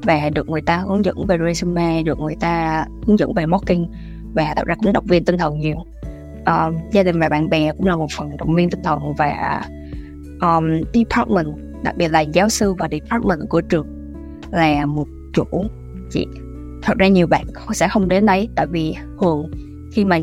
và 0.04 0.30
được 0.30 0.50
người 0.50 0.62
ta 0.62 0.78
hướng 0.78 1.06
dẫn 1.06 1.26
về 1.28 1.38
resume 1.48 2.04
được 2.04 2.20
người 2.20 2.36
ta 2.40 2.86
hướng 3.08 3.20
dẫn 3.20 3.34
về 3.34 3.46
marketing 3.46 3.88
và 4.34 4.54
tạo 4.56 4.66
ra 4.66 4.76
cũng 4.76 4.94
động 4.94 5.06
viên 5.06 5.26
tinh 5.26 5.38
thần 5.38 5.60
nhiều. 5.60 5.76
Um, 6.46 6.78
gia 6.92 7.04
đình 7.04 7.20
và 7.20 7.30
bạn 7.30 7.50
bè 7.50 7.72
cũng 7.72 7.86
là 7.86 7.96
một 7.96 8.08
phần 8.18 8.38
động 8.38 8.56
viên 8.56 8.70
tinh 8.70 8.84
thần 8.84 9.00
và 9.18 9.62
um, 10.42 10.82
department 10.94 11.69
đặc 11.84 11.98
biệt 11.98 12.08
là 12.08 12.20
giáo 12.20 12.50
sư 12.50 12.74
và 12.74 12.88
department 12.92 13.50
của 13.50 13.62
trường 13.62 13.88
là 14.52 14.86
một 14.86 15.08
chỗ 15.34 15.46
chị. 16.10 16.28
Thật 16.82 16.98
ra 16.98 17.08
nhiều 17.08 17.28
bạn 17.28 17.46
sẽ 17.74 17.88
không 17.88 18.08
đến 18.08 18.26
đấy 18.26 18.50
tại 18.56 18.68
vì 18.68 18.96
thường 19.22 19.52
khi 19.92 20.06
mà 20.06 20.20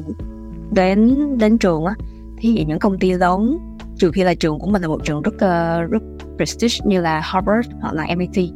đến 0.73 1.17
đến 1.39 1.59
trường 1.59 1.85
á 1.85 1.95
thì 2.39 2.65
những 2.69 2.79
công 2.79 2.99
ty 2.99 3.13
lớn 3.13 3.59
trừ 3.99 4.11
khi 4.11 4.23
là 4.23 4.35
trường 4.35 4.59
của 4.59 4.67
mình 4.67 4.83
là 4.83 4.89
một 4.89 5.05
trường 5.05 5.23
rất 5.23 5.35
uh, 5.35 5.91
rất 5.91 6.03
prestige 6.37 6.79
như 6.85 7.01
là 7.01 7.21
Harvard 7.25 7.69
hoặc 7.81 7.95
là 7.95 8.07
MIT 8.17 8.51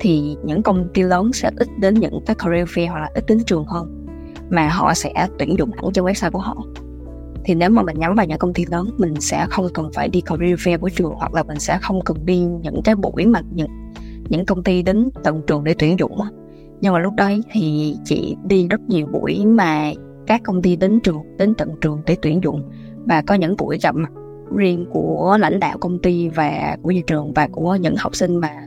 thì 0.00 0.36
những 0.44 0.62
công 0.62 0.88
ty 0.94 1.02
lớn 1.02 1.32
sẽ 1.32 1.50
ít 1.56 1.68
đến 1.78 1.94
những 1.94 2.20
cái 2.26 2.36
career 2.36 2.68
fair 2.68 2.90
hoặc 2.90 2.98
là 2.98 3.10
ít 3.14 3.24
đến 3.28 3.44
trường 3.44 3.64
hơn 3.66 4.06
mà 4.50 4.68
họ 4.68 4.94
sẽ 4.94 5.28
tuyển 5.38 5.58
dụng 5.58 5.70
hẳn 5.72 5.92
trên 5.94 6.04
website 6.04 6.30
của 6.30 6.38
họ 6.38 6.56
thì 7.44 7.54
nếu 7.54 7.70
mà 7.70 7.82
mình 7.82 7.98
nhắm 7.98 8.14
vào 8.14 8.26
những 8.26 8.38
công 8.38 8.54
ty 8.54 8.64
lớn 8.70 8.90
mình 8.98 9.20
sẽ 9.20 9.46
không 9.50 9.68
cần 9.74 9.90
phải 9.94 10.08
đi 10.08 10.20
career 10.20 10.58
fair 10.58 10.78
của 10.78 10.88
trường 10.88 11.12
hoặc 11.14 11.34
là 11.34 11.42
mình 11.42 11.58
sẽ 11.58 11.78
không 11.82 12.00
cần 12.04 12.16
đi 12.24 12.38
những 12.38 12.80
cái 12.84 12.94
buổi 12.94 13.26
mà 13.26 13.40
những 13.54 13.68
những 14.28 14.46
công 14.46 14.62
ty 14.62 14.82
đến 14.82 15.08
tận 15.24 15.42
trường 15.46 15.64
để 15.64 15.74
tuyển 15.78 15.98
dụng 15.98 16.18
nhưng 16.82 16.92
mà 16.92 16.98
lúc 16.98 17.14
đấy 17.16 17.42
thì 17.50 17.94
chị 18.04 18.36
đi 18.44 18.68
rất 18.68 18.80
nhiều 18.88 19.06
buổi 19.06 19.46
mà 19.46 19.92
các 20.26 20.40
công 20.44 20.62
ty 20.62 20.76
đến 20.76 21.00
trường 21.00 21.22
đến 21.38 21.54
tận 21.54 21.68
trường 21.80 22.02
để 22.06 22.16
tuyển 22.22 22.40
dụng. 22.42 22.70
Và 23.04 23.22
có 23.22 23.34
những 23.34 23.56
buổi 23.58 23.78
gặp 23.82 23.94
mặt 23.94 24.12
riêng 24.56 24.86
của 24.90 25.36
lãnh 25.40 25.60
đạo 25.60 25.78
công 25.78 25.98
ty 25.98 26.28
và 26.28 26.76
của 26.82 26.90
nhà 26.90 27.00
trường 27.06 27.32
và 27.32 27.48
của 27.52 27.76
những 27.80 27.96
học 27.96 28.16
sinh 28.16 28.36
mà 28.36 28.64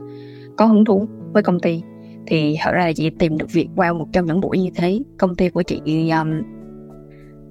có 0.56 0.66
hứng 0.66 0.84
thú 0.84 1.08
với 1.32 1.42
công 1.42 1.60
ty. 1.60 1.82
Thì 2.26 2.56
thật 2.62 2.70
ra 2.74 2.86
là 2.86 2.92
chị 2.92 3.10
tìm 3.10 3.38
được 3.38 3.52
việc 3.52 3.68
qua 3.76 3.92
một 3.92 4.06
trong 4.12 4.26
những 4.26 4.40
buổi 4.40 4.58
như 4.58 4.70
thế. 4.76 5.00
Công 5.18 5.34
ty 5.34 5.48
của 5.48 5.62
chị 5.62 6.10
um, 6.10 6.42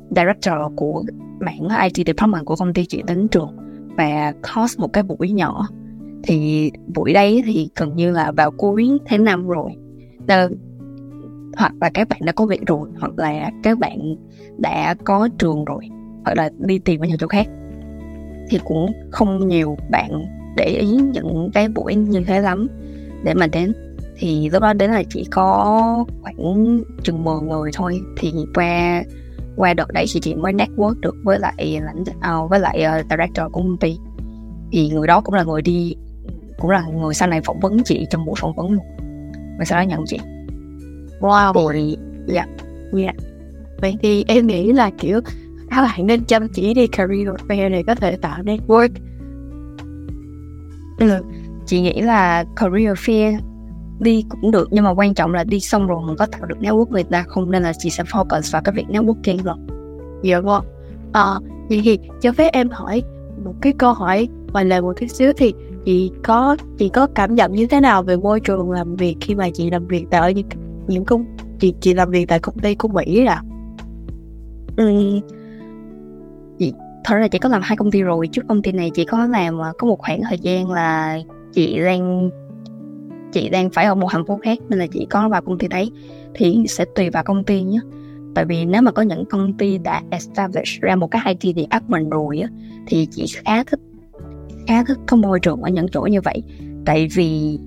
director 0.10 0.54
của 0.76 1.04
mảng 1.40 1.68
IT 1.84 2.08
department 2.08 2.46
của 2.46 2.56
công 2.56 2.74
ty 2.74 2.86
chị 2.86 3.02
đến 3.08 3.28
trường 3.28 3.58
và 3.98 4.34
host 4.44 4.80
một 4.80 4.94
cái 4.94 5.04
buổi 5.04 5.32
nhỏ. 5.32 5.68
Thì 6.24 6.72
buổi 6.96 7.14
đấy 7.14 7.44
thì 7.46 7.70
gần 7.76 7.96
như 7.96 8.12
là 8.12 8.32
vào 8.32 8.52
cuối 8.52 8.90
tháng 9.06 9.24
năm 9.24 9.48
rồi. 9.48 9.72
Đờ, 10.26 10.50
hoặc 11.58 11.74
là 11.82 11.90
các 11.94 12.10
bạn 12.10 12.20
đã 12.24 12.32
có 12.32 12.46
việc 12.46 12.62
rồi 12.68 12.90
hoặc 13.00 13.12
là 13.18 13.52
các 13.64 13.80
bạn 13.80 14.16
đã 14.58 14.96
có 15.04 15.30
trường 15.38 15.66
rồi 15.66 15.90
hoặc 16.24 16.38
là 16.38 16.50
đi 16.58 16.80
tìm 16.80 17.02
ở 17.02 17.08
nhiều 17.08 17.18
chỗ 17.20 17.28
khác. 17.28 17.48
Thì 18.50 18.60
cũng 18.64 18.92
không 19.12 19.48
nhiều 19.48 19.78
bạn 19.92 20.26
để 20.58 20.66
ý 20.66 20.88
những 20.88 21.50
cái 21.54 21.68
buổi 21.70 21.96
như 21.96 22.24
thế 22.28 22.42
lắm 22.42 22.68
để 23.24 23.34
mà 23.34 23.48
đến. 23.48 23.74
Thì 24.18 24.50
lúc 24.50 24.62
đó 24.62 24.74
đến 24.74 24.92
là 24.92 25.04
chỉ 25.10 25.28
có 25.32 26.06
khoảng 26.22 26.82
chừng 27.04 27.24
10 27.24 27.40
người 27.42 27.72
thôi. 27.74 28.02
Thì 28.18 28.34
qua 28.54 29.04
qua 29.56 29.74
đợt 29.74 29.94
đấy 29.94 30.06
thì 30.14 30.20
chị 30.20 30.36
mới 30.36 30.54
network 30.54 31.00
được 31.00 31.16
với 31.24 31.40
lại 31.40 31.82
lãnh 31.84 32.02
uh, 32.02 32.50
với 32.50 32.60
lại 32.60 32.86
uh, 33.00 33.06
director 33.10 33.52
của 33.52 33.62
công 33.62 33.78
ty. 33.78 33.98
Thì 34.72 34.90
người 34.90 35.08
đó 35.08 35.22
cũng 35.22 35.34
là 35.34 35.44
người 35.44 35.62
đi 35.62 35.96
cũng 36.58 36.72
là 36.72 36.84
người 36.94 37.14
sau 37.14 37.30
này 37.30 37.42
phỏng 37.42 37.60
vấn 37.60 37.84
chị 37.84 38.08
trong 38.10 38.26
buổi 38.26 38.36
phỏng 38.40 38.56
vấn 38.56 38.72
luôn. 38.72 38.84
Và 39.60 39.66
sau 39.66 39.80
đó 39.80 39.86
nhận 39.86 40.04
chị. 40.08 40.20
Wow. 41.20 41.74
Thì 41.74 41.98
dạ 42.28 42.46
yeah. 42.98 43.16
vậy 43.82 43.96
thì 44.02 44.26
em 44.28 44.48
nghĩ 44.48 44.72
là 44.72 44.92
kiểu 44.98 45.22
các 45.70 45.82
bạn 45.82 46.08
nên 46.08 46.26
chăm 46.26 46.48
chỉ 46.48 46.74
đi 46.74 46.88
career 46.88 47.28
fair 47.48 47.70
để 47.70 47.84
có 47.88 47.96
thể 47.96 48.18
tạo 48.18 48.44
network. 48.44 48.90
Ừ. 51.00 51.24
chị 51.66 51.82
nghĩ 51.82 52.02
là 52.02 52.46
career 52.56 52.98
fair 52.98 53.40
đi 54.00 54.26
cũng 54.30 54.52
được 54.52 54.68
nhưng 54.72 54.84
mà 54.84 54.94
quan 54.94 55.14
trọng 55.14 55.34
là 55.34 55.44
đi 55.44 55.60
xong 55.60 55.88
rồi 55.88 56.02
mình 56.08 56.16
có 56.18 56.26
tạo 56.26 56.46
được 56.46 56.58
network 56.60 56.90
người 56.90 57.04
ta 57.04 57.24
không? 57.28 57.52
Nên 57.52 57.64
là 57.64 57.74
chị 57.78 57.90
sẽ 57.90 58.04
focus 58.04 58.52
vào 58.52 58.62
cái 58.62 58.76
việc 58.76 58.86
networking 58.90 59.44
rồi. 59.44 59.56
Dạ 60.24 60.40
vâng. 60.40 60.66
À, 61.14 61.40
vậy 61.70 61.82
thì 61.84 62.00
cho 62.22 62.32
phép 62.32 62.50
em 62.54 62.70
hỏi 62.70 63.04
một 63.46 63.54
cái 63.62 63.74
câu 63.74 63.94
hỏi 63.94 64.28
ngoài 64.54 64.66
lời 64.66 64.82
một 64.82 64.94
chút 65.00 65.08
xíu 65.08 65.34
thì 65.38 65.54
chị 65.86 66.12
có 66.24 66.58
chị 66.78 66.90
có 66.90 67.08
cảm 67.16 67.36
nhận 67.36 67.54
như 67.54 67.68
thế 67.68 67.80
nào 67.80 68.04
về 68.04 68.18
môi 68.18 68.40
trường 68.40 68.72
làm 68.72 68.96
việc 68.96 69.16
khi 69.22 69.36
mà 69.36 69.50
chị 69.54 69.70
làm 69.70 69.88
việc 69.88 70.06
tại 70.10 70.34
những 70.34 70.48
những 70.88 71.06
công 71.06 71.26
chị 71.60 71.74
chị 71.82 71.94
làm 71.94 72.10
việc 72.10 72.28
tại 72.28 72.40
công 72.40 72.60
ty 72.60 72.76
của 72.76 72.88
Mỹ 72.88 73.26
à? 73.26 73.42
Ừ, 74.78 74.92
chị 76.60 76.74
thật 77.04 77.16
ra 77.16 77.28
chị 77.28 77.40
có 77.40 77.50
làm 77.50 77.62
hai 77.64 77.78
công 77.78 77.92
ty 77.92 78.02
rồi. 78.02 78.28
Trước 78.28 78.42
công 78.48 78.62
ty 78.62 78.72
này 78.72 78.92
chị 78.94 79.06
có 79.06 79.26
làm 79.26 79.58
có 79.78 79.88
một 79.88 80.00
khoảng 80.00 80.22
thời 80.30 80.40
gian 80.40 80.72
là 80.72 81.20
chị 81.54 81.80
đang 81.80 82.30
chị 83.36 83.50
đang 83.50 83.70
phải 83.70 83.86
ở 83.86 83.96
một 83.96 84.08
thành 84.12 84.26
phố 84.26 84.40
khác 84.44 84.60
nên 84.70 84.80
là 84.80 84.88
chị 84.88 85.08
có 85.10 85.30
vào 85.30 85.42
công 85.42 85.58
ty 85.58 85.68
đấy 85.68 85.92
thì 86.34 86.66
sẽ 86.68 86.86
tùy 86.96 87.10
vào 87.10 87.24
công 87.24 87.44
ty 87.44 87.64
nhé 87.64 87.80
tại 88.36 88.46
vì 88.46 88.66
nếu 88.66 88.82
mà 88.82 88.92
có 88.92 89.02
những 89.02 89.26
công 89.26 89.54
ty 89.58 89.78
đã 89.78 90.02
establish 90.10 90.82
ra 90.82 90.96
một 90.96 91.12
cái 91.12 91.36
IT 91.40 91.56
department 91.56 92.12
rồi 92.12 92.40
á 92.40 92.50
thì 92.88 93.08
chị 93.12 93.26
khá 93.28 93.64
thích 93.64 93.80
khá 94.68 94.84
thích 94.84 94.98
có 95.08 95.18
môi 95.18 95.40
trường 95.40 95.62
ở 95.62 95.70
những 95.70 95.88
chỗ 95.92 96.02
như 96.02 96.22
vậy. 96.22 96.44
Tại 96.86 97.08
vì 97.16 97.60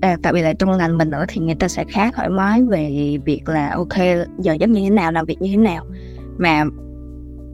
à, 0.00 0.16
tại 0.22 0.32
vì 0.32 0.42
là 0.42 0.52
trong 0.52 0.78
ngành 0.78 0.98
mình 0.98 1.10
nữa 1.10 1.24
thì 1.28 1.40
người 1.40 1.54
ta 1.54 1.68
sẽ 1.68 1.84
khá 1.88 2.10
thoải 2.10 2.28
mái 2.28 2.62
về 2.62 3.16
việc 3.24 3.48
là 3.48 3.70
ok 3.74 3.98
giờ 4.38 4.52
giấc 4.52 4.70
như 4.70 4.80
thế 4.80 4.90
nào 4.90 5.12
làm 5.12 5.26
việc 5.26 5.42
như 5.42 5.50
thế 5.50 5.56
nào. 5.56 5.84
Mà 6.38 6.64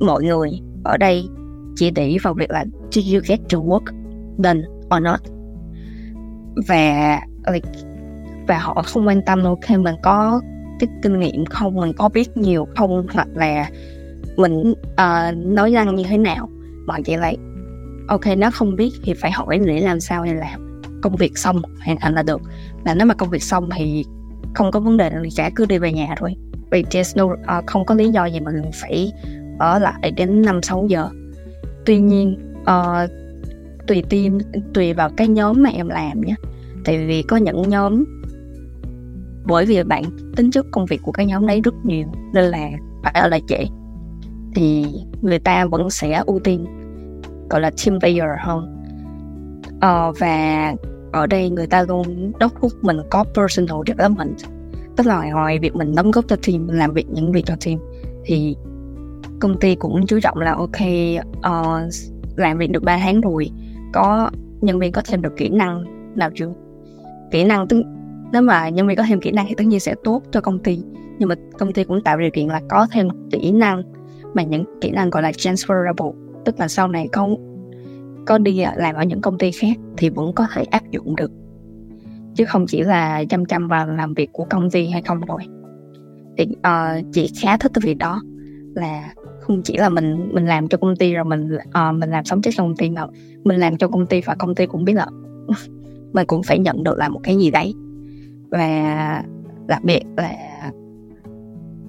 mọi 0.01 0.23
người 0.23 0.51
ở 0.85 0.97
đây 0.97 1.29
chỉ 1.77 1.91
để 1.91 2.17
vào 2.23 2.35
việc 2.35 2.51
là 2.51 2.65
do 2.91 3.03
you 3.13 3.21
get 3.27 3.41
to 3.53 3.59
work 3.59 3.85
done 4.39 4.61
or 4.97 5.03
not. 5.03 5.21
Và 6.69 7.21
like, 7.53 7.69
và 8.47 8.59
họ 8.59 8.83
không 8.87 9.07
quan 9.07 9.23
tâm 9.23 9.45
ok 9.45 9.71
mình 9.71 9.95
có 10.03 10.41
cái 10.81 10.89
kinh 11.03 11.21
nghiệm 11.21 11.45
không 11.45 11.75
mình 11.75 11.93
có 11.93 12.09
biết 12.09 12.37
nhiều 12.37 12.69
không 12.77 13.07
hoặc 13.13 13.29
là 13.35 13.71
mình 14.37 14.71
uh, 14.71 15.37
nói 15.37 15.71
năng 15.71 15.95
như 15.95 16.05
thế 16.09 16.19
nào 16.19 16.49
bọn 16.87 17.03
chị 17.03 17.17
lại 17.17 17.37
ok 18.09 18.27
nó 18.39 18.51
không 18.51 18.77
biết 18.77 18.91
thì 19.05 19.15
phải 19.15 19.31
hỏi 19.31 19.59
để 19.67 19.81
làm 19.81 20.01
sao 20.01 20.25
để 20.25 20.35
làm 20.35 20.83
công 21.03 21.17
việc 21.17 21.39
xong 21.39 21.63
hoàn 21.85 21.97
thành 21.97 22.15
là 22.15 22.23
được. 22.23 22.41
Là 22.85 22.95
nếu 22.95 23.07
mà 23.07 23.15
công 23.15 23.31
việc 23.31 23.43
xong 23.43 23.69
thì 23.77 24.05
không 24.55 24.71
có 24.71 24.81
vấn 24.81 24.97
đề 24.97 25.11
gì 25.23 25.31
cả 25.37 25.51
cứ 25.57 25.67
đi 25.67 25.79
về 25.79 25.93
nhà 25.93 26.15
thôi. 26.19 26.35
Vì 26.71 26.83
there's 26.83 27.13
no 27.17 27.25
uh, 27.25 27.67
không 27.67 27.85
có 27.85 27.95
lý 27.95 28.09
do 28.09 28.25
gì 28.25 28.41
mà 28.41 28.51
mình 28.53 28.71
phải 28.75 29.13
ở 29.59 29.79
lại 29.79 30.11
đến 30.17 30.43
năm 30.43 30.63
sáu 30.63 30.87
giờ. 30.89 31.09
Tuy 31.87 31.99
nhiên 31.99 32.55
uh, 32.63 33.11
tùy 33.87 34.03
team 34.11 34.39
tùy 34.75 34.93
vào 34.93 35.11
cái 35.17 35.29
nhóm 35.29 35.63
mà 35.63 35.71
em 35.71 35.89
làm 35.89 36.21
nhé 36.21 36.35
tại 36.85 37.07
vì 37.07 37.23
có 37.23 37.37
những 37.37 37.69
nhóm 37.69 38.05
bởi 39.45 39.67
vì 39.67 39.83
bạn 39.83 40.05
tính 40.37 40.51
chất 40.51 40.67
công 40.71 40.87
việc 40.87 41.01
của 41.03 41.13
cái 41.13 41.27
nhóm 41.27 41.47
đấy 41.47 41.61
rất 41.65 41.75
nhiều 41.85 42.07
nên 42.33 42.45
là 42.45 42.71
phải 43.03 43.13
ở 43.13 43.29
lại 43.29 43.43
trễ. 43.49 43.65
Thì 44.55 44.87
người 45.23 45.39
ta 45.39 45.67
vẫn 45.67 45.91
sẽ 45.91 46.23
ưu 46.27 46.39
tiên 46.39 46.67
gọi 47.51 47.61
là 47.61 47.71
team 47.71 48.01
player 48.01 48.25
hơn. 48.39 48.83
Ờ, 49.81 50.13
và 50.19 50.75
ở 51.13 51.27
đây 51.27 51.51
người 51.51 51.67
ta 51.67 51.83
luôn 51.83 52.33
đốc 52.39 52.53
thúc 52.61 52.73
mình 52.83 52.97
có 53.11 53.25
personal 53.35 53.77
development. 53.87 54.37
Tức 54.97 55.07
là 55.07 55.31
ngoài 55.31 55.59
việc 55.59 55.77
mình 55.77 55.95
đóng 55.95 56.11
góp 56.11 56.25
cho 56.29 56.37
team 56.37 56.67
mình 56.67 56.79
làm 56.79 56.95
việc 56.95 57.07
những 57.11 57.33
việc 57.33 57.47
cho 57.47 57.55
team 57.67 57.79
thì 58.25 58.57
công 59.41 59.59
ty 59.61 59.75
cũng 59.75 60.07
chú 60.07 60.21
trọng 60.21 60.39
là 60.39 60.55
ok 60.55 60.81
uh, 61.39 61.93
làm 62.37 62.59
việc 62.59 62.71
được 62.71 62.83
3 62.83 62.99
tháng 62.99 63.21
rồi 63.21 63.51
có 63.93 64.31
nhân 64.61 64.79
viên 64.79 64.93
có 64.93 65.03
thêm 65.07 65.23
được 65.23 65.37
kỹ 65.37 65.49
năng 65.49 65.85
nào 66.17 66.31
chưa? 66.35 66.53
Kỹ 67.31 67.45
năng 67.45 67.69
tức 67.69 67.83
nếu 68.33 68.43
mà 68.43 68.69
nhân 68.69 68.87
viên 68.87 68.97
có 68.97 69.05
thêm 69.09 69.21
kỹ 69.21 69.31
năng 69.31 69.47
thì 69.49 69.55
tất 69.55 69.65
nhiên 69.65 69.81
sẽ 69.81 69.95
tốt 70.05 70.23
cho 70.33 70.41
công 70.41 70.59
ty. 70.59 70.83
Nhưng 71.19 71.29
mà 71.29 71.35
công 71.59 71.73
ty 71.73 71.85
cũng 71.85 72.03
tạo 72.03 72.19
điều 72.19 72.31
kiện 72.31 72.49
là 72.49 72.61
có 72.69 72.87
thêm 72.93 73.09
kỹ 73.31 73.53
năng 73.53 73.83
mà 74.35 74.43
những 74.43 74.65
kỹ 74.81 74.91
năng 74.91 75.11
gọi 75.11 75.23
là 75.23 75.31
transferable. 75.31 76.15
Tức 76.45 76.61
là 76.61 76.69
sau 76.69 76.89
này 76.89 77.09
có 77.13 77.29
có 78.27 78.39
đi 78.39 78.61
à, 78.61 78.75
làm 78.77 78.95
ở 78.95 79.05
những 79.05 79.21
công 79.21 79.39
ty 79.39 79.51
khác 79.51 79.77
thì 79.97 80.11
vẫn 80.11 80.33
có 80.33 80.47
thể 80.55 80.65
áp 80.65 80.91
dụng 80.91 81.17
được. 81.17 81.31
Chứ 82.35 82.45
không 82.45 82.67
chỉ 82.67 82.83
là 82.83 83.25
chăm 83.25 83.45
chăm 83.45 83.69
vào 83.69 83.87
làm 83.87 84.15
việc 84.15 84.33
của 84.33 84.45
công 84.45 84.71
ty 84.71 84.87
hay 84.87 85.03
không 85.03 85.21
rồi 85.21 85.41
thì 86.39 86.47
uh, 86.51 87.13
chị 87.13 87.31
khá 87.43 87.57
thích 87.57 87.73
cái 87.75 87.83
việc 87.85 87.99
đó. 87.99 88.23
Là 88.75 89.15
không 89.41 89.63
chỉ 89.63 89.77
là 89.77 89.89
mình 89.89 90.29
mình 90.33 90.47
làm 90.47 90.69
cho 90.69 90.79
công 90.79 90.97
ty 90.97 91.15
rồi 91.15 91.25
mình 91.25 91.49
uh, 91.55 91.95
mình 91.95 92.11
làm 92.11 92.25
sống 92.25 92.43
chết 92.43 92.51
công 92.59 92.77
ty 92.77 92.91
mà 92.91 93.07
mình 93.45 93.61
làm 93.61 93.77
cho 93.77 93.89
công 93.89 94.07
ty 94.07 94.21
và 94.21 94.35
công 94.35 94.55
ty 94.55 94.67
cũng 94.67 94.85
biết 94.85 94.95
là 94.95 95.07
mình 96.13 96.27
cũng 96.27 96.43
phải 96.43 96.59
nhận 96.59 96.85
được 96.85 96.99
là 96.99 97.09
một 97.09 97.21
cái 97.23 97.37
gì 97.37 97.51
đấy. 97.51 97.75
Và 98.51 99.23
đặc 99.67 99.85
biệt 99.85 100.03
là 100.17 100.35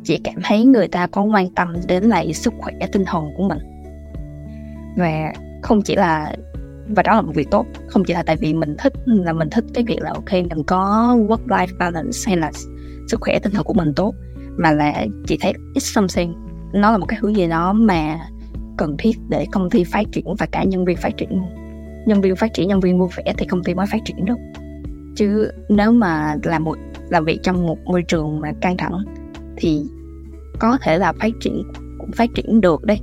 chị 0.04 0.20
cảm 0.24 0.36
thấy 0.44 0.66
người 0.66 0.88
ta 0.88 1.08
có 1.08 1.24
quan 1.24 1.50
tâm 1.50 1.74
đến 1.88 2.04
lại 2.04 2.34
sức 2.34 2.54
khỏe 2.58 2.74
tinh 2.92 3.04
thần 3.06 3.24
của 3.38 3.50
mình. 3.50 3.60
Và 4.98 5.34
không 5.62 5.82
chỉ 5.82 5.96
là, 5.96 6.36
và 6.88 7.04
đó 7.04 7.16
là 7.16 7.22
một 7.22 7.32
việc 7.36 7.52
tốt, 7.52 7.66
không 7.88 8.04
chỉ 8.04 8.14
là 8.14 8.24
tại 8.24 8.36
vì 8.40 8.54
mình 8.54 8.76
thích, 8.80 8.94
là 9.06 9.34
mình 9.34 9.50
thích 9.52 9.66
cái 9.74 9.84
việc 9.84 10.02
là, 10.02 10.12
ok, 10.14 10.34
mình 10.34 10.64
có 10.68 11.16
work 11.28 11.48
life 11.48 11.78
balance 11.80 12.18
hay 12.26 12.38
là 12.38 12.52
sức 13.08 13.20
khỏe 13.22 13.40
tinh 13.40 13.54
thần 13.54 13.64
của 13.64 13.74
mình 13.74 13.94
tốt, 13.96 14.14
mà 14.58 14.72
là 14.72 15.06
chị 15.28 15.38
thấy 15.42 15.54
it's 15.74 15.80
something, 15.80 16.34
nó 16.74 16.92
là 16.92 16.98
một 16.98 17.06
cái 17.06 17.20
hướng 17.22 17.36
gì 17.36 17.48
đó 17.48 17.74
mà 17.74 18.20
cần 18.78 18.96
thiết 19.00 19.18
để 19.30 19.46
công 19.52 19.70
ty 19.70 19.84
phát 19.84 20.04
triển 20.12 20.26
và 20.40 20.46
cả 20.46 20.64
nhân 20.64 20.86
viên 20.86 20.98
phát 20.98 21.18
triển 21.18 21.42
nhân 22.06 22.22
viên 22.22 22.36
phát 22.36 22.54
triển 22.54 22.68
nhân 22.68 22.80
viên 22.80 23.00
vui 23.00 23.10
vẻ 23.16 23.34
thì 23.38 23.46
công 23.46 23.64
ty 23.64 23.74
mới 23.74 23.86
phát 23.92 24.00
triển 24.06 24.26
được 24.26 24.38
chứ 25.16 25.52
nếu 25.70 25.92
mà 25.92 26.36
làm 26.44 26.64
một 26.64 26.78
làm 27.10 27.26
việc 27.26 27.40
trong 27.44 27.68
một 27.68 27.78
môi 27.86 28.04
trường 28.08 28.40
mà 28.40 28.52
căng 28.62 28.78
thẳng 28.78 29.04
thì 29.58 29.86
có 30.60 30.78
thể 30.82 30.98
là 30.98 31.14
phát 31.14 31.30
triển 31.40 31.64
cũng 32.00 32.12
phát 32.12 32.30
triển 32.36 32.62
được 32.62 32.84
đấy. 32.84 33.00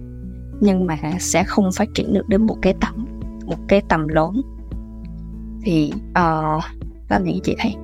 Nhưng 0.60 0.86
mà 0.86 0.96
sẽ 1.20 1.44
không 1.44 1.70
phát 1.76 1.88
triển 1.94 2.14
được 2.14 2.28
đến 2.28 2.46
một 2.46 2.56
cái 2.62 2.74
tầm 2.80 3.06
một 3.46 3.56
cái 3.68 3.82
tầm 3.88 4.08
lớn. 4.08 4.40
Thì 5.62 5.92
ờ, 6.14 6.56
uh, 6.56 6.62
là 7.08 7.18
những 7.18 7.40
chị 7.42 7.56
thấy? 7.58 7.74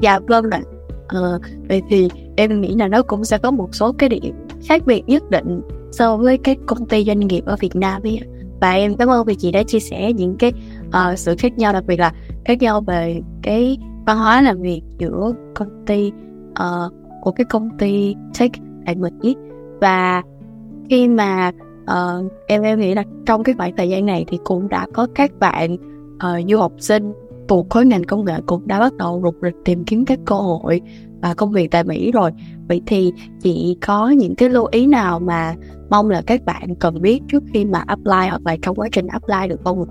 Dạ 0.00 0.18
vâng 0.18 0.50
ạ. 0.50 0.60
Ờ, 1.08 1.38
vậy 1.68 1.82
thì 1.88 2.08
em 2.36 2.60
nghĩ 2.60 2.74
là 2.74 2.88
nó 2.88 3.02
cũng 3.02 3.24
sẽ 3.24 3.38
có 3.38 3.50
một 3.50 3.74
số 3.74 3.92
cái 3.98 4.08
điểm 4.08 4.34
khác 4.68 4.82
biệt 4.86 5.02
nhất 5.06 5.22
định 5.30 5.60
so 5.98 6.16
với 6.16 6.38
các 6.38 6.56
công 6.66 6.86
ty 6.86 7.04
doanh 7.04 7.20
nghiệp 7.20 7.44
ở 7.46 7.56
Việt 7.60 7.76
Nam 7.76 8.02
ấy. 8.02 8.20
Và 8.60 8.72
em 8.72 8.96
cảm 8.96 9.08
ơn 9.08 9.26
vì 9.26 9.34
chị 9.34 9.52
đã 9.52 9.62
chia 9.62 9.80
sẻ 9.80 10.12
những 10.12 10.36
cái 10.38 10.52
uh, 10.88 11.18
sự 11.18 11.34
khác 11.38 11.58
nhau 11.58 11.72
đặc 11.72 11.84
biệt 11.86 12.00
là 12.00 12.12
khác 12.44 12.62
nhau 12.62 12.80
về 12.80 13.20
cái 13.42 13.78
văn 14.06 14.18
hóa 14.18 14.42
làm 14.42 14.60
việc 14.62 14.82
giữa 14.98 15.32
công 15.54 15.84
ty 15.86 16.12
uh, 16.50 16.92
của 17.22 17.30
cái 17.30 17.44
công 17.44 17.78
ty 17.78 18.14
tech 18.38 18.50
tại 18.86 18.94
Mỹ. 18.94 19.36
Và 19.80 20.22
khi 20.90 21.08
mà 21.08 21.52
uh, 21.82 22.32
em 22.46 22.62
em 22.62 22.80
nghĩ 22.80 22.94
là 22.94 23.04
trong 23.26 23.42
cái 23.42 23.54
khoảng 23.58 23.76
thời 23.76 23.88
gian 23.88 24.06
này 24.06 24.24
thì 24.28 24.38
cũng 24.44 24.68
đã 24.68 24.86
có 24.92 25.06
các 25.14 25.38
bạn 25.38 25.74
uh, 25.74 26.48
du 26.48 26.58
học 26.58 26.72
sinh 26.78 27.12
thuộc 27.48 27.70
khối 27.70 27.86
ngành 27.86 28.04
công 28.04 28.24
nghệ 28.24 28.34
cũng 28.46 28.66
đã 28.66 28.80
bắt 28.80 28.92
đầu 28.96 29.20
rục 29.24 29.34
rịch 29.42 29.54
tìm 29.64 29.84
kiếm 29.84 30.04
các 30.04 30.18
cơ 30.24 30.34
hội 30.34 30.80
và 31.22 31.34
công 31.34 31.52
việc 31.52 31.70
tại 31.70 31.84
Mỹ 31.84 32.12
rồi 32.12 32.30
vậy 32.68 32.82
thì 32.86 33.12
chị 33.42 33.76
có 33.86 34.08
những 34.08 34.34
cái 34.34 34.48
lưu 34.48 34.68
ý 34.70 34.86
nào 34.86 35.20
mà 35.20 35.54
mong 35.90 36.10
là 36.10 36.22
các 36.26 36.44
bạn 36.44 36.74
cần 36.74 37.02
biết 37.02 37.20
trước 37.28 37.42
khi 37.52 37.64
mà 37.64 37.78
apply 37.86 38.28
hoặc 38.28 38.40
là 38.44 38.56
trong 38.62 38.76
quá 38.76 38.88
trình 38.92 39.06
apply 39.06 39.48
được 39.48 39.60
không 39.64 39.84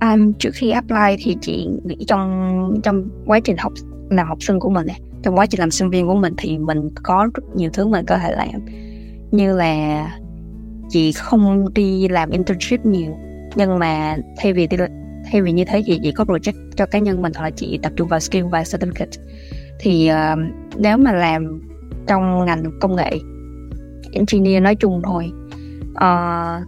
um, 0.00 0.32
trước 0.38 0.50
khi 0.54 0.70
apply 0.70 1.16
thì 1.18 1.36
chị 1.40 1.68
nghĩ 1.84 1.96
trong 2.06 2.80
trong 2.82 3.08
quá 3.26 3.40
trình 3.40 3.56
học 3.56 3.72
làm 4.10 4.28
học 4.28 4.42
sinh 4.42 4.60
của 4.60 4.70
mình 4.70 4.86
này 4.86 5.00
trong 5.22 5.38
quá 5.38 5.46
trình 5.46 5.60
làm 5.60 5.70
sinh 5.70 5.90
viên 5.90 6.06
của 6.06 6.14
mình 6.14 6.34
thì 6.38 6.58
mình 6.58 6.90
có 7.02 7.28
rất 7.34 7.56
nhiều 7.56 7.70
thứ 7.72 7.86
mình 7.86 8.04
có 8.06 8.18
thể 8.18 8.32
làm. 8.32 8.66
Như 9.30 9.56
là 9.56 10.06
chị 10.88 11.12
không 11.12 11.74
đi 11.74 12.08
làm 12.08 12.30
internship 12.30 12.86
nhiều 12.86 13.16
nhưng 13.56 13.78
mà 13.78 14.16
thay 14.36 14.52
vì 14.52 14.66
đi 14.66 14.76
thay 15.32 15.42
vì 15.42 15.52
như 15.52 15.64
thế 15.64 15.82
thì 15.86 16.00
chị 16.02 16.12
có 16.12 16.24
project 16.24 16.70
cho 16.76 16.86
cá 16.86 16.98
nhân 16.98 17.22
mình 17.22 17.32
hoặc 17.36 17.44
là 17.44 17.50
chị 17.50 17.78
tập 17.82 17.92
trung 17.96 18.08
vào 18.08 18.20
skill 18.20 18.46
và 18.50 18.62
certificate 18.62 19.22
thì 19.78 20.10
uh, 20.10 20.38
nếu 20.76 20.98
mà 20.98 21.12
làm 21.12 21.60
trong 22.06 22.44
ngành 22.44 22.62
công 22.80 22.96
nghệ 22.96 23.18
engineer 24.12 24.62
nói 24.62 24.74
chung 24.74 25.02
thôi 25.04 25.32
uh, 25.90 26.66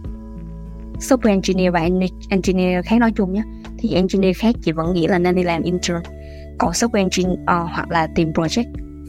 software 0.99 1.29
engineer 1.29 1.73
và 1.73 1.87
engineer 2.29 2.85
khác 2.85 2.99
nói 2.99 3.11
chung 3.15 3.33
nhé 3.33 3.43
thì 3.77 3.93
engineer 3.93 4.37
khác 4.37 4.55
chị 4.61 4.71
vẫn 4.71 4.93
nghĩ 4.93 5.07
là 5.07 5.19
nên 5.19 5.35
đi 5.35 5.43
làm 5.43 5.61
intern. 5.63 6.01
Còn 6.57 6.71
software 6.71 6.97
engineer 6.97 7.39
uh, 7.39 7.45
ờ, 7.45 7.67
hoặc 7.71 7.91
là 7.91 8.07
tìm 8.15 8.31
project 8.31 8.65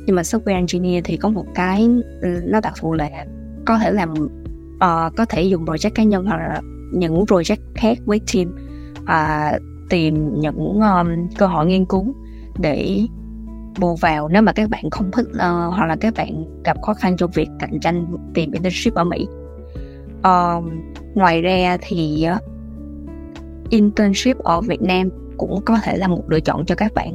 nhưng 0.06 0.16
mà 0.16 0.22
software 0.22 0.54
engineer 0.54 1.04
thì 1.04 1.16
có 1.16 1.28
một 1.28 1.44
cái 1.54 1.88
ừ, 2.22 2.40
nó 2.44 2.60
đặc 2.60 2.72
thù 2.80 2.92
là 2.92 3.08
có 3.64 3.78
thể 3.78 3.90
làm 3.90 4.12
uh, 4.12 5.16
có 5.16 5.24
thể 5.28 5.42
dùng 5.42 5.64
project 5.64 5.90
cá 5.94 6.02
nhân 6.02 6.24
hoặc 6.24 6.36
là 6.36 6.60
những 6.92 7.24
project 7.24 7.56
khác 7.74 7.98
với 8.04 8.20
team 8.34 8.56
và 9.06 9.52
tìm 9.90 10.40
những 10.40 10.80
um, 10.80 11.28
cơ 11.38 11.46
hội 11.46 11.66
nghiên 11.66 11.84
cứu 11.84 12.14
để 12.58 13.06
bù 13.78 13.96
vào 13.96 14.28
nếu 14.28 14.42
mà 14.42 14.52
các 14.52 14.70
bạn 14.70 14.90
không 14.90 15.10
thích 15.10 15.26
uh, 15.30 15.74
hoặc 15.74 15.86
là 15.86 15.96
các 16.00 16.14
bạn 16.16 16.44
gặp 16.64 16.82
khó 16.82 16.94
khăn 16.94 17.16
trong 17.16 17.30
việc 17.30 17.48
cạnh 17.58 17.80
tranh 17.80 18.06
tìm 18.34 18.52
internship 18.52 18.94
ở 18.94 19.04
Mỹ. 19.04 19.26
Uh, 20.18 20.64
ngoài 21.14 21.42
ra 21.42 21.76
thì 21.80 22.26
uh, 22.36 22.42
internship 23.70 24.38
ở 24.38 24.60
Việt 24.60 24.82
Nam 24.82 25.08
cũng 25.36 25.60
có 25.64 25.78
thể 25.82 25.96
là 25.96 26.08
một 26.08 26.30
lựa 26.30 26.40
chọn 26.40 26.64
cho 26.66 26.74
các 26.74 26.94
bạn. 26.94 27.12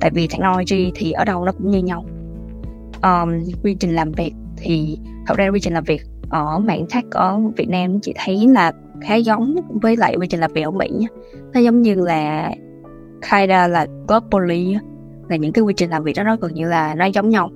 Tại 0.00 0.10
vì 0.10 0.28
technology 0.28 0.92
thì 0.94 1.12
ở 1.12 1.24
đâu 1.24 1.44
nó 1.44 1.52
cũng 1.52 1.70
như 1.70 1.82
nhau. 1.82 2.04
Um, 3.02 3.42
quy 3.62 3.74
trình 3.74 3.94
làm 3.94 4.12
việc 4.12 4.32
thì 4.56 4.98
thật 5.26 5.36
ra 5.36 5.48
quy 5.48 5.60
trình 5.60 5.74
làm 5.74 5.84
việc 5.84 6.02
ở 6.30 6.58
mạng 6.58 6.86
tech 6.94 7.04
ở 7.10 7.40
Việt 7.56 7.68
Nam 7.68 8.00
chị 8.00 8.14
thấy 8.16 8.48
là 8.48 8.72
khá 9.00 9.14
giống 9.14 9.56
với 9.82 9.96
lại 9.96 10.16
quy 10.20 10.26
trình 10.26 10.40
làm 10.40 10.52
việc 10.52 10.62
ở 10.62 10.70
Mỹ 10.70 11.06
nó 11.54 11.60
giống 11.60 11.82
như 11.82 11.94
là 11.94 12.50
kinda 13.30 13.68
là 13.68 13.86
globally 14.08 14.76
là 15.30 15.36
những 15.36 15.52
cái 15.52 15.62
quy 15.62 15.74
trình 15.76 15.90
làm 15.90 16.04
việc 16.04 16.16
đó 16.16 16.22
nó 16.22 16.36
gần 16.36 16.54
như 16.54 16.68
là 16.68 16.94
nó 16.94 17.04
giống 17.04 17.28
nhau. 17.28 17.50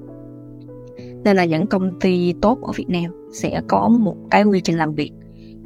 Nên 1.25 1.37
là 1.37 1.45
những 1.45 1.66
công 1.66 2.00
ty 2.00 2.35
tốt 2.40 2.59
ở 2.62 2.73
Việt 2.76 2.88
Nam 2.88 3.04
sẽ 3.33 3.62
có 3.69 3.88
một 3.88 4.16
cái 4.31 4.45
quy 4.45 4.61
trình 4.61 4.76
làm 4.76 4.95
việc 4.95 5.12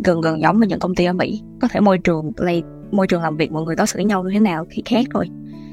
gần 0.04 0.20
gần 0.20 0.40
giống 0.40 0.58
với 0.58 0.68
những 0.68 0.78
công 0.78 0.94
ty 0.94 1.04
ở 1.04 1.12
Mỹ. 1.12 1.42
Có 1.60 1.68
thể 1.68 1.80
môi 1.80 1.98
trường 1.98 2.32
lay 2.36 2.62
môi 2.90 3.06
trường 3.06 3.22
làm 3.22 3.36
việc 3.36 3.52
mọi 3.52 3.62
người 3.62 3.76
đối 3.76 3.86
xử 3.86 3.96
với 3.96 4.04
nhau 4.04 4.22
như 4.22 4.30
thế 4.32 4.40
nào 4.40 4.66
thì 4.70 4.82
khác 4.84 5.06
thôi. 5.14 5.28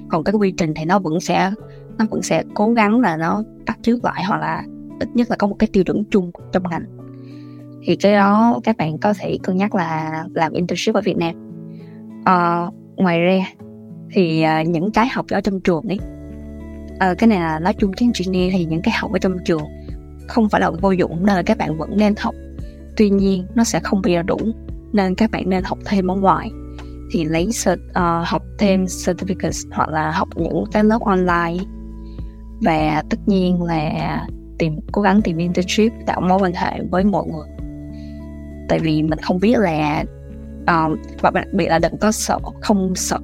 Còn 0.09 0.23
cái 0.23 0.33
quy 0.35 0.51
trình 0.51 0.73
thì 0.75 0.85
nó 0.85 0.99
vẫn 0.99 1.19
sẽ 1.19 1.51
nó 1.97 2.05
vẫn 2.09 2.21
sẽ 2.21 2.43
cố 2.53 2.69
gắng 2.69 3.01
là 3.01 3.17
nó 3.17 3.43
bắt 3.67 3.77
chước 3.81 4.05
lại 4.05 4.23
hoặc 4.23 4.37
là 4.37 4.63
ít 4.99 5.09
nhất 5.13 5.29
là 5.29 5.35
có 5.35 5.47
một 5.47 5.55
cái 5.59 5.69
tiêu 5.73 5.83
chuẩn 5.83 6.03
chung 6.11 6.31
trong 6.51 6.63
ngành. 6.69 6.83
Thì 7.85 7.95
cái 7.95 8.13
đó 8.13 8.59
các 8.63 8.77
bạn 8.77 8.97
có 8.97 9.13
thể 9.19 9.37
cân 9.43 9.57
nhắc 9.57 9.75
là 9.75 10.23
làm 10.33 10.53
internship 10.53 10.95
ở 10.95 11.01
Việt 11.01 11.17
Nam. 11.17 11.35
Uh, 12.19 12.73
ngoài 12.97 13.19
ra 13.19 13.39
thì 14.11 14.45
uh, 14.61 14.67
những 14.67 14.91
cái 14.91 15.07
học 15.07 15.25
ở 15.29 15.41
trong 15.41 15.59
trường 15.59 15.83
ấy 15.87 15.99
à, 16.99 17.13
cái 17.17 17.27
này 17.27 17.39
là 17.39 17.59
nói 17.59 17.73
chung 17.73 17.91
tiếng 17.97 18.11
engineer 18.15 18.53
thì 18.53 18.65
những 18.65 18.81
cái 18.81 18.93
học 18.97 19.11
ở 19.13 19.19
trong 19.19 19.37
trường 19.45 19.63
không 20.27 20.49
phải 20.49 20.61
là 20.61 20.71
vô 20.81 20.91
dụng 20.91 21.25
nên 21.25 21.35
là 21.35 21.41
các 21.41 21.57
bạn 21.57 21.77
vẫn 21.77 21.97
nên 21.97 22.13
học. 22.17 22.35
Tuy 22.97 23.09
nhiên 23.09 23.47
nó 23.55 23.63
sẽ 23.63 23.79
không 23.79 24.01
bao 24.01 24.13
giờ 24.13 24.21
đủ 24.21 24.37
nên 24.93 25.15
các 25.15 25.31
bạn 25.31 25.49
nên 25.49 25.63
học 25.63 25.77
thêm 25.85 26.11
ở 26.11 26.15
ngoài. 26.15 26.51
Thì 27.11 27.25
lấy 27.25 27.49
uh, 27.71 27.77
học 28.25 28.43
thêm 28.57 28.85
certificates 28.85 29.69
hoặc 29.71 29.89
là 29.89 30.11
học 30.11 30.27
những 30.35 30.63
cái 30.71 30.83
lớp 30.83 31.01
online. 31.01 31.63
Và 32.61 33.03
tất 33.09 33.17
nhiên 33.25 33.63
là 33.63 34.25
tìm 34.59 34.79
cố 34.91 35.01
gắng 35.01 35.21
tìm 35.21 35.37
internship 35.37 35.91
tạo 36.05 36.21
mối 36.21 36.39
quan 36.41 36.53
hệ 36.53 36.81
với 36.91 37.03
mọi 37.03 37.23
người. 37.25 37.67
Tại 38.69 38.79
vì 38.79 39.03
mình 39.03 39.19
không 39.19 39.39
biết 39.39 39.57
là 39.57 40.03
um, 40.67 40.95
và 41.21 41.31
đặc 41.31 41.47
biệt 41.53 41.67
là 41.67 41.79
đừng 41.79 41.97
có 41.97 42.11
sợ 42.11 42.39
không 42.61 42.95
sợ 42.95 43.19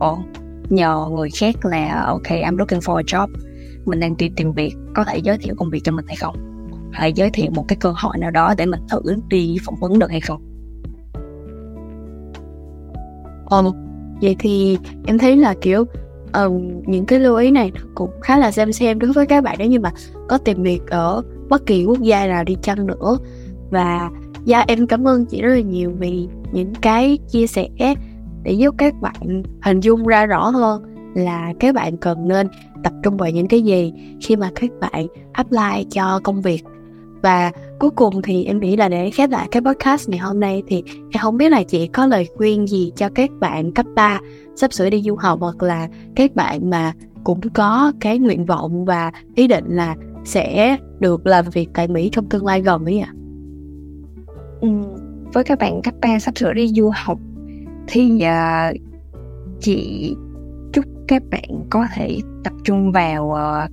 nhờ 0.70 1.06
người 1.12 1.30
khác 1.40 1.66
là 1.66 2.04
ok 2.08 2.24
I'm 2.24 2.58
looking 2.58 2.80
for 2.80 2.96
a 2.96 3.02
job 3.02 3.28
mình 3.86 4.00
đang 4.00 4.18
đi 4.18 4.30
tìm 4.36 4.54
việc 4.54 4.76
có 4.96 5.04
thể 5.04 5.18
giới 5.18 5.38
thiệu 5.38 5.56
công 5.58 5.70
việc 5.70 5.82
cho 5.84 5.92
mình 5.92 6.06
hay 6.08 6.16
không? 6.16 6.36
Hay 6.92 7.14
giới 7.14 7.30
thiệu 7.30 7.52
một 7.56 7.66
cái 7.68 7.78
cơ 7.80 7.94
hội 7.98 8.18
nào 8.18 8.32
đó 8.32 8.54
để 8.58 8.66
mình 8.66 8.80
thử 8.92 9.02
đi 9.30 9.58
phỏng 9.66 9.76
vấn 9.80 10.00
được 10.00 10.12
hay 10.12 10.22
không? 10.22 10.42
Ờ, 13.46 13.64
vậy 14.22 14.36
thì 14.40 14.78
em 15.06 15.18
thấy 15.18 15.38
là 15.38 15.56
kiểu 15.62 15.86
um, 16.34 16.82
những 16.86 17.06
cái 17.06 17.20
lưu 17.20 17.36
ý 17.36 17.52
này 17.52 17.72
cũng 17.96 18.10
khá 18.22 18.38
là 18.38 18.52
xem 18.52 18.74
xem 18.74 19.00
đối 19.00 19.14
với 19.14 19.26
các 19.26 19.44
bạn. 19.44 19.56
Nếu 19.60 19.68
như 19.68 19.80
mà 19.80 19.92
có 20.28 20.38
tìm 20.38 20.64
việc 20.64 20.88
ở 20.88 21.22
bất 21.50 21.66
kỳ 21.66 21.86
quốc 21.86 22.02
gia 22.02 22.28
nào 22.28 22.44
đi 22.44 22.58
chăng 22.62 22.88
nữa. 22.88 23.18
Và 23.70 24.10
dạ 24.46 24.64
em 24.68 24.88
cảm 24.88 25.08
ơn 25.08 25.26
chị 25.26 25.42
rất 25.42 25.56
là 25.56 25.62
nhiều 25.62 25.92
vì 26.00 26.28
những 26.52 26.74
cái 26.82 27.18
chia 27.30 27.48
sẻ 27.48 27.68
để 28.44 28.52
giúp 28.52 28.76
các 28.78 28.94
bạn 29.02 29.44
hình 29.62 29.80
dung 29.80 30.08
ra 30.08 30.26
rõ 30.26 30.50
hơn 30.50 30.84
là 31.16 31.54
các 31.60 31.76
bạn 31.76 31.98
cần 31.98 32.28
nên 32.28 32.48
tập 32.84 32.94
trung 33.04 33.18
vào 33.18 33.30
những 33.30 33.48
cái 33.48 33.62
gì 33.62 33.94
khi 34.22 34.36
mà 34.36 34.52
các 34.56 34.70
bạn 34.80 35.08
apply 35.34 35.86
cho 35.92 36.20
công 36.24 36.42
việc 36.42 36.64
và 37.22 37.52
cuối 37.80 37.90
cùng 37.90 38.22
thì 38.22 38.46
em 38.46 38.60
nghĩ 38.60 38.76
là 38.76 38.90
để 38.90 39.10
khép 39.10 39.30
lại 39.30 39.48
cái 39.52 39.62
podcast 39.62 40.10
ngày 40.10 40.20
hôm 40.20 40.40
nay 40.40 40.64
thì 40.68 40.84
em 40.88 41.22
không 41.22 41.38
biết 41.38 41.50
là 41.50 41.64
chị 41.64 41.88
có 41.88 42.06
lời 42.06 42.28
khuyên 42.36 42.68
gì 42.68 42.92
cho 42.96 43.10
các 43.16 43.30
bạn 43.40 43.72
cấp 43.72 43.86
3 43.96 44.20
sắp 44.56 44.74
sửa 44.74 44.90
đi 44.90 45.02
du 45.02 45.16
học 45.16 45.40
hoặc 45.42 45.64
là 45.64 45.88
các 46.16 46.36
bạn 46.36 46.70
mà 46.70 46.94
cũng 47.24 47.42
có 47.54 47.92
cái 48.00 48.20
nguyện 48.20 48.46
vọng 48.46 48.86
và 48.86 49.12
ý 49.36 49.48
định 49.48 49.66
là 49.68 49.96
sẽ 50.24 50.78
được 51.00 51.26
làm 51.26 51.46
việc 51.50 51.70
tại 51.74 51.88
Mỹ 51.88 52.10
trong 52.12 52.30
tương 52.30 52.46
lai 52.46 52.62
gần 52.62 52.86
ấy 52.86 53.00
ạ? 53.00 53.14
À? 53.14 53.18
Ừ, 54.62 54.68
với 55.34 55.44
các 55.44 55.60
bạn 55.60 55.82
cấp 55.82 55.94
3 56.02 56.20
sắp 56.20 56.38
sửa 56.38 56.54
đi 56.54 56.68
du 56.68 56.92
học 56.96 57.20
thì 57.88 58.24
uh, 58.24 58.78
chị 59.60 60.16
các 61.12 61.24
bạn 61.32 61.66
có 61.70 61.88
thể 61.96 62.20
tập 62.44 62.54
trung 62.64 62.92
vào 62.92 63.26
uh, 63.26 63.72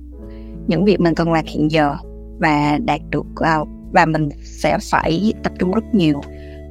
những 0.67 0.85
việc 0.85 0.99
mình 0.99 1.15
cần 1.15 1.31
làm 1.31 1.45
hiện 1.47 1.71
giờ 1.71 1.95
và 2.39 2.79
đạt 2.85 3.01
được 3.09 3.25
uh, 3.61 3.67
và 3.91 4.05
mình 4.05 4.29
sẽ 4.43 4.77
phải 4.91 5.33
tập 5.43 5.53
trung 5.59 5.71
rất 5.71 5.83
nhiều 5.93 6.21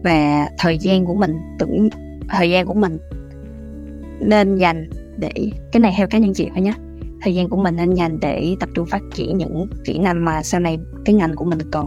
và 0.04 0.48
thời 0.58 0.78
gian 0.78 1.06
của 1.06 1.14
mình 1.14 1.36
tưởng 1.58 1.88
thời 2.28 2.50
gian 2.50 2.66
của 2.66 2.74
mình 2.74 2.98
nên 4.20 4.56
dành 4.56 4.90
để 5.16 5.32
cái 5.72 5.80
này 5.80 5.94
theo 5.96 6.06
cá 6.06 6.18
nhân 6.18 6.32
chị 6.34 6.48
thôi 6.54 6.62
nhé 6.62 6.72
thời 7.20 7.34
gian 7.34 7.48
của 7.48 7.56
mình 7.56 7.76
nên 7.76 7.94
dành 7.94 8.20
để 8.20 8.56
tập 8.60 8.68
trung 8.74 8.86
phát 8.86 9.02
triển 9.14 9.38
những 9.38 9.66
kỹ 9.84 9.98
năng 9.98 10.24
mà 10.24 10.42
sau 10.42 10.60
này 10.60 10.78
cái 11.04 11.14
ngành 11.14 11.34
của 11.34 11.44
mình 11.44 11.58
cần 11.72 11.86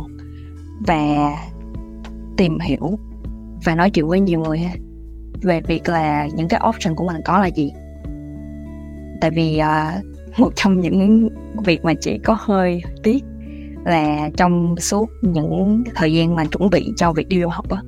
và 0.87 1.31
tìm 2.37 2.59
hiểu 2.59 2.99
và 3.63 3.75
nói 3.75 3.89
chuyện 3.89 4.07
với 4.07 4.19
nhiều 4.19 4.39
người 4.39 4.61
về 5.41 5.61
việc 5.61 5.89
là 5.89 6.27
những 6.35 6.47
cái 6.47 6.61
option 6.69 6.95
của 6.95 7.07
mình 7.07 7.21
có 7.25 7.39
là 7.39 7.47
gì? 7.47 7.71
Tại 9.21 9.31
vì 9.31 9.61
uh, 9.61 10.39
một 10.39 10.51
trong 10.55 10.79
những 10.79 11.29
việc 11.65 11.85
mà 11.85 11.93
chị 11.93 12.19
có 12.23 12.37
hơi 12.39 12.81
tiếc 13.03 13.23
là 13.85 14.29
trong 14.37 14.75
suốt 14.77 15.09
những 15.21 15.83
thời 15.95 16.13
gian 16.13 16.35
mà 16.35 16.45
chuẩn 16.45 16.69
bị 16.69 16.93
cho 16.97 17.13
việc 17.13 17.27
đi 17.27 17.41
du 17.41 17.47
học 17.47 17.69
á 17.69 17.81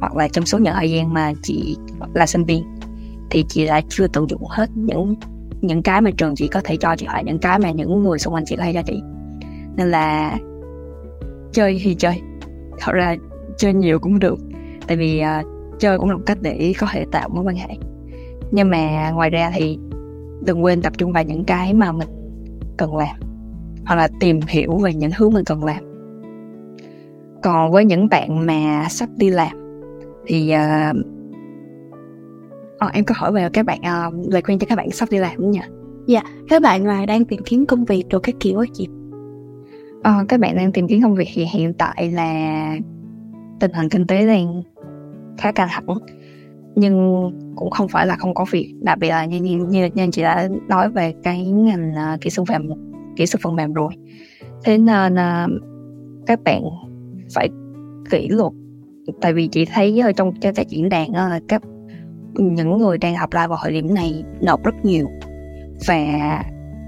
hoặc 0.00 0.16
là 0.16 0.28
trong 0.28 0.46
số 0.46 0.58
những 0.58 0.74
thời 0.74 0.90
gian 0.90 1.14
mà 1.14 1.32
chị 1.42 1.76
là 2.14 2.26
sinh 2.26 2.44
viên 2.44 2.64
thì 3.30 3.44
chị 3.48 3.66
đã 3.66 3.80
chưa 3.88 4.06
tận 4.06 4.26
dụng 4.30 4.42
hết 4.48 4.70
những 4.74 5.14
những 5.60 5.82
cái 5.82 6.00
mà 6.00 6.10
trường 6.10 6.34
chị 6.34 6.48
có 6.48 6.60
thể 6.64 6.76
cho 6.76 6.96
chị 6.96 7.06
hoặc 7.06 7.22
những 7.22 7.38
cái 7.38 7.58
mà 7.58 7.70
những 7.70 8.02
người 8.02 8.18
xung 8.18 8.34
quanh 8.34 8.44
chị 8.46 8.56
có 8.56 8.64
thể 8.64 8.72
cho 8.72 8.82
chị. 8.86 9.02
Nên 9.76 9.90
là 9.90 10.38
chơi 11.52 11.80
thì 11.82 11.94
chơi 11.94 12.20
thật 12.78 12.92
ra 12.92 13.16
chơi 13.56 13.74
nhiều 13.74 13.98
cũng 13.98 14.18
được 14.18 14.38
tại 14.86 14.96
vì 14.96 15.22
uh, 15.40 15.46
chơi 15.78 15.98
cũng 15.98 16.10
là 16.10 16.16
một 16.16 16.22
cách 16.26 16.38
để 16.40 16.72
có 16.78 16.86
thể 16.92 17.04
tạo 17.12 17.28
mối 17.28 17.44
quan 17.44 17.56
hệ. 17.56 17.76
Nhưng 18.50 18.70
mà 18.70 19.10
ngoài 19.10 19.30
ra 19.30 19.50
thì 19.54 19.78
đừng 20.44 20.64
quên 20.64 20.82
tập 20.82 20.92
trung 20.98 21.12
vào 21.12 21.24
những 21.24 21.44
cái 21.44 21.74
mà 21.74 21.92
mình 21.92 22.08
cần 22.76 22.96
làm 22.96 23.16
hoặc 23.86 23.96
là 23.96 24.08
tìm 24.20 24.40
hiểu 24.48 24.78
về 24.78 24.94
những 24.94 25.10
thứ 25.16 25.28
mình 25.28 25.44
cần 25.44 25.64
làm 25.64 25.88
còn 27.42 27.72
với 27.72 27.84
những 27.84 28.08
bạn 28.08 28.46
mà 28.46 28.86
sắp 28.90 29.08
đi 29.16 29.30
làm 29.30 29.56
thì 30.26 30.54
uh, 30.54 30.96
oh, 32.86 32.92
em 32.92 33.04
có 33.04 33.14
hỏi 33.18 33.32
về 33.32 33.48
các 33.52 33.66
bạn 33.66 33.78
uh, 33.80 34.32
lời 34.32 34.42
khuyên 34.42 34.58
cho 34.58 34.66
các 34.66 34.76
bạn 34.76 34.90
sắp 34.90 35.08
đi 35.10 35.18
làm 35.18 35.36
không 35.36 35.50
nhỉ? 35.50 35.60
Dạ, 36.06 36.22
các 36.48 36.62
bạn 36.62 36.86
là 36.86 37.06
đang 37.06 37.24
tìm 37.24 37.40
kiếm 37.44 37.66
công 37.66 37.84
việc 37.84 38.04
rồi 38.10 38.20
các 38.20 38.34
kiểu 38.40 38.58
á 38.58 38.66
chị. 38.72 38.88
Uh, 39.98 40.28
các 40.28 40.40
bạn 40.40 40.56
đang 40.56 40.72
tìm 40.72 40.88
kiếm 40.88 41.02
công 41.02 41.14
việc 41.14 41.28
thì 41.34 41.44
hiện 41.52 41.74
tại 41.74 42.10
là 42.10 42.76
tình 43.60 43.72
hình 43.72 43.88
kinh 43.88 44.06
tế 44.06 44.26
đang 44.26 44.62
khá 45.38 45.52
căng 45.52 45.68
thẳng 45.70 45.98
nhưng 46.78 47.30
cũng 47.56 47.70
không 47.70 47.88
phải 47.88 48.06
là 48.06 48.16
không 48.16 48.34
có 48.34 48.44
việc. 48.50 48.74
Đặc 48.80 48.98
biệt 48.98 49.08
là 49.08 49.24
như 49.24 49.40
như 49.40 49.56
như, 49.56 49.88
như 49.94 50.08
chị 50.12 50.22
đã 50.22 50.48
nói 50.68 50.90
về 50.90 51.14
cái 51.22 51.44
ngành 51.44 51.92
uh, 51.92 52.20
kỹ 52.20 52.30
sư 52.30 52.44
phần 52.48 52.68
kỹ 53.16 53.26
sư 53.26 53.38
phần 53.42 53.56
mềm 53.56 53.72
rồi. 53.72 53.92
Thế 54.64 54.78
nên 54.78 55.14
uh, 55.14 55.62
các 56.26 56.40
bạn 56.44 56.62
phải 57.34 57.48
kỷ 58.10 58.28
luật. 58.28 58.52
Tại 59.20 59.32
vì 59.32 59.48
chị 59.48 59.64
thấy 59.64 60.00
ở 60.00 60.12
trong 60.12 60.32
các 60.40 60.54
diễn 60.68 60.88
đàn 60.88 61.10
uh, 61.10 61.42
các 61.48 61.62
những 62.34 62.78
người 62.78 62.98
đang 62.98 63.14
apply 63.14 63.40
vào 63.48 63.58
thời 63.62 63.72
điểm 63.72 63.94
này 63.94 64.24
nộp 64.40 64.64
rất 64.64 64.74
nhiều. 64.82 65.08
Và 65.86 66.42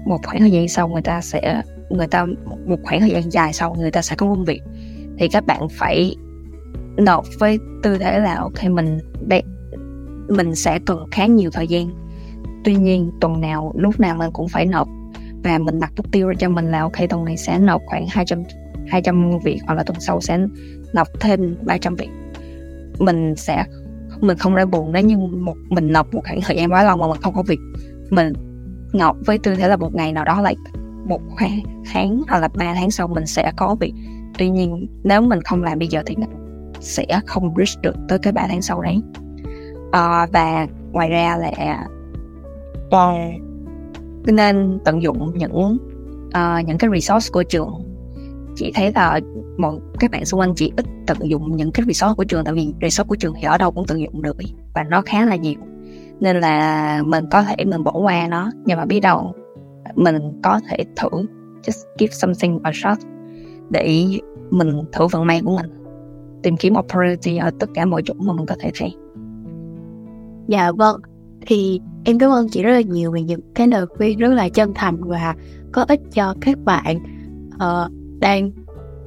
một 0.05 0.17
khoảng 0.25 0.39
thời 0.39 0.51
gian 0.51 0.67
sau 0.67 0.87
người 0.87 1.01
ta 1.01 1.21
sẽ 1.21 1.61
người 1.89 2.07
ta 2.07 2.25
một 2.65 2.77
khoảng 2.83 2.99
thời 2.99 3.09
gian 3.09 3.31
dài 3.31 3.53
sau 3.53 3.75
người 3.79 3.91
ta 3.91 4.01
sẽ 4.01 4.15
có 4.15 4.27
công 4.27 4.45
việc. 4.45 4.61
Thì 5.17 5.27
các 5.27 5.45
bạn 5.45 5.67
phải 5.69 6.15
nộp 6.97 7.25
với 7.39 7.59
tư 7.83 7.97
thế 7.97 8.19
là 8.19 8.35
ok 8.35 8.63
mình 8.69 8.97
đang 9.27 9.41
mình 10.31 10.55
sẽ 10.55 10.79
cần 10.85 10.97
khá 11.11 11.25
nhiều 11.25 11.49
thời 11.53 11.67
gian. 11.67 11.89
Tuy 12.63 12.75
nhiên, 12.75 13.11
tuần 13.21 13.41
nào, 13.41 13.73
lúc 13.75 13.99
nào 13.99 14.15
mình 14.15 14.29
cũng 14.33 14.47
phải 14.47 14.65
nộp. 14.65 14.87
Và 15.43 15.57
mình 15.57 15.79
đặt 15.79 15.91
mục 15.97 16.11
tiêu 16.11 16.27
ra 16.27 16.33
cho 16.39 16.49
mình 16.49 16.71
là 16.71 16.81
ok, 16.81 17.09
tuần 17.09 17.25
này 17.25 17.37
sẽ 17.37 17.59
nộp 17.59 17.81
khoảng 17.85 18.05
200 18.09 18.43
200 18.87 19.39
việc 19.43 19.59
hoặc 19.67 19.73
là 19.73 19.83
tuần 19.83 19.99
sau 19.99 20.21
sẽ 20.21 20.39
nộp 20.93 21.07
thêm 21.19 21.57
300 21.61 21.95
việc. 21.95 22.09
Mình 22.99 23.35
sẽ, 23.35 23.65
mình 24.19 24.37
không 24.37 24.55
ra 24.55 24.65
buồn 24.65 24.91
nếu 24.91 25.03
như 25.03 25.17
một, 25.17 25.55
mình 25.69 25.91
nộp 25.91 26.13
một 26.13 26.21
khoảng 26.23 26.41
thời 26.41 26.55
gian 26.57 26.71
quá 26.71 26.83
lâu 26.83 26.97
mà 26.97 27.07
mình 27.07 27.21
không 27.21 27.33
có 27.33 27.43
việc. 27.43 27.59
Mình 28.09 28.33
nộp 28.93 29.17
với 29.25 29.37
tư 29.37 29.55
thế 29.55 29.67
là 29.67 29.75
một 29.77 29.95
ngày 29.95 30.13
nào 30.13 30.25
đó 30.25 30.41
lại 30.41 30.55
một 31.05 31.21
tháng 31.93 32.21
hoặc 32.27 32.39
là 32.39 32.47
ba 32.47 32.73
tháng 32.73 32.91
sau 32.91 33.07
mình 33.07 33.25
sẽ 33.25 33.51
có 33.57 33.75
việc. 33.75 33.93
Tuy 34.37 34.49
nhiên, 34.49 34.87
nếu 35.03 35.21
mình 35.21 35.41
không 35.41 35.63
làm 35.63 35.79
bây 35.79 35.87
giờ 35.87 36.03
thì 36.05 36.15
mình 36.15 36.29
sẽ 36.79 37.05
không 37.25 37.53
reach 37.57 37.81
được 37.81 37.95
tới 38.09 38.19
cái 38.19 38.33
ba 38.33 38.47
tháng 38.47 38.61
sau 38.61 38.81
đấy 38.81 39.01
à, 39.91 40.27
và 40.33 40.67
ngoài 40.91 41.09
ra 41.09 41.37
là 41.37 41.85
uh, 42.87 43.41
nên 44.25 44.79
tận 44.85 45.01
dụng 45.01 45.31
những 45.37 45.77
uh, 46.27 46.65
những 46.67 46.77
cái 46.77 46.89
resource 46.93 47.29
của 47.31 47.43
trường. 47.43 47.83
Chị 48.55 48.71
thấy 48.75 48.91
là 48.95 49.19
mọi 49.57 49.75
các 49.99 50.11
bạn 50.11 50.25
xung 50.25 50.39
quanh 50.39 50.55
chị 50.55 50.71
ít 50.77 50.85
tận 51.07 51.17
dụng 51.21 51.55
những 51.55 51.71
cái 51.71 51.85
resource 51.87 52.15
của 52.17 52.23
trường 52.23 52.43
tại 52.43 52.53
vì 52.53 52.73
resource 52.81 53.07
của 53.07 53.15
trường 53.15 53.33
thì 53.35 53.43
ở 53.43 53.57
đâu 53.57 53.71
cũng 53.71 53.85
tận 53.87 54.01
dụng 54.01 54.21
được 54.21 54.37
và 54.75 54.83
nó 54.83 55.01
khá 55.01 55.25
là 55.25 55.35
nhiều. 55.35 55.59
Nên 56.19 56.39
là 56.39 57.01
mình 57.05 57.25
có 57.31 57.43
thể 57.43 57.65
mình 57.65 57.83
bỏ 57.83 57.91
qua 57.91 58.27
nó 58.27 58.51
nhưng 58.65 58.77
mà 58.77 58.85
biết 58.85 58.99
đâu 58.99 59.33
mình 59.95 60.39
có 60.43 60.59
thể 60.69 60.77
thử 60.95 61.09
just 61.63 61.85
give 61.97 62.13
something 62.13 62.59
a 62.63 62.71
shot 62.73 62.97
để 63.69 64.05
mình 64.49 64.81
thử 64.91 65.07
vận 65.07 65.25
may 65.25 65.41
của 65.45 65.57
mình 65.57 65.71
tìm 66.43 66.57
kiếm 66.57 66.73
opportunity 66.77 67.37
ở 67.37 67.51
tất 67.59 67.69
cả 67.73 67.85
mọi 67.85 68.01
chỗ 68.05 68.13
mà 68.17 68.33
mình 68.33 68.45
có 68.45 68.55
thể 68.59 68.71
thấy 68.79 68.95
dạ 70.51 70.71
vâng. 70.71 71.01
Thì 71.45 71.81
em 72.03 72.19
cảm 72.19 72.31
ơn 72.31 72.49
chị 72.49 72.63
rất 72.63 72.71
là 72.71 72.81
nhiều 72.81 73.11
về 73.11 73.21
những 73.21 73.39
cái 73.55 73.67
lời 73.67 73.85
khuyên 73.85 74.17
rất 74.17 74.27
là 74.27 74.49
chân 74.49 74.71
thành 74.75 74.97
và 75.03 75.35
có 75.71 75.85
ích 75.87 75.99
cho 76.13 76.35
các 76.41 76.59
bạn 76.59 76.97
uh, 77.55 77.91
đang 78.19 78.51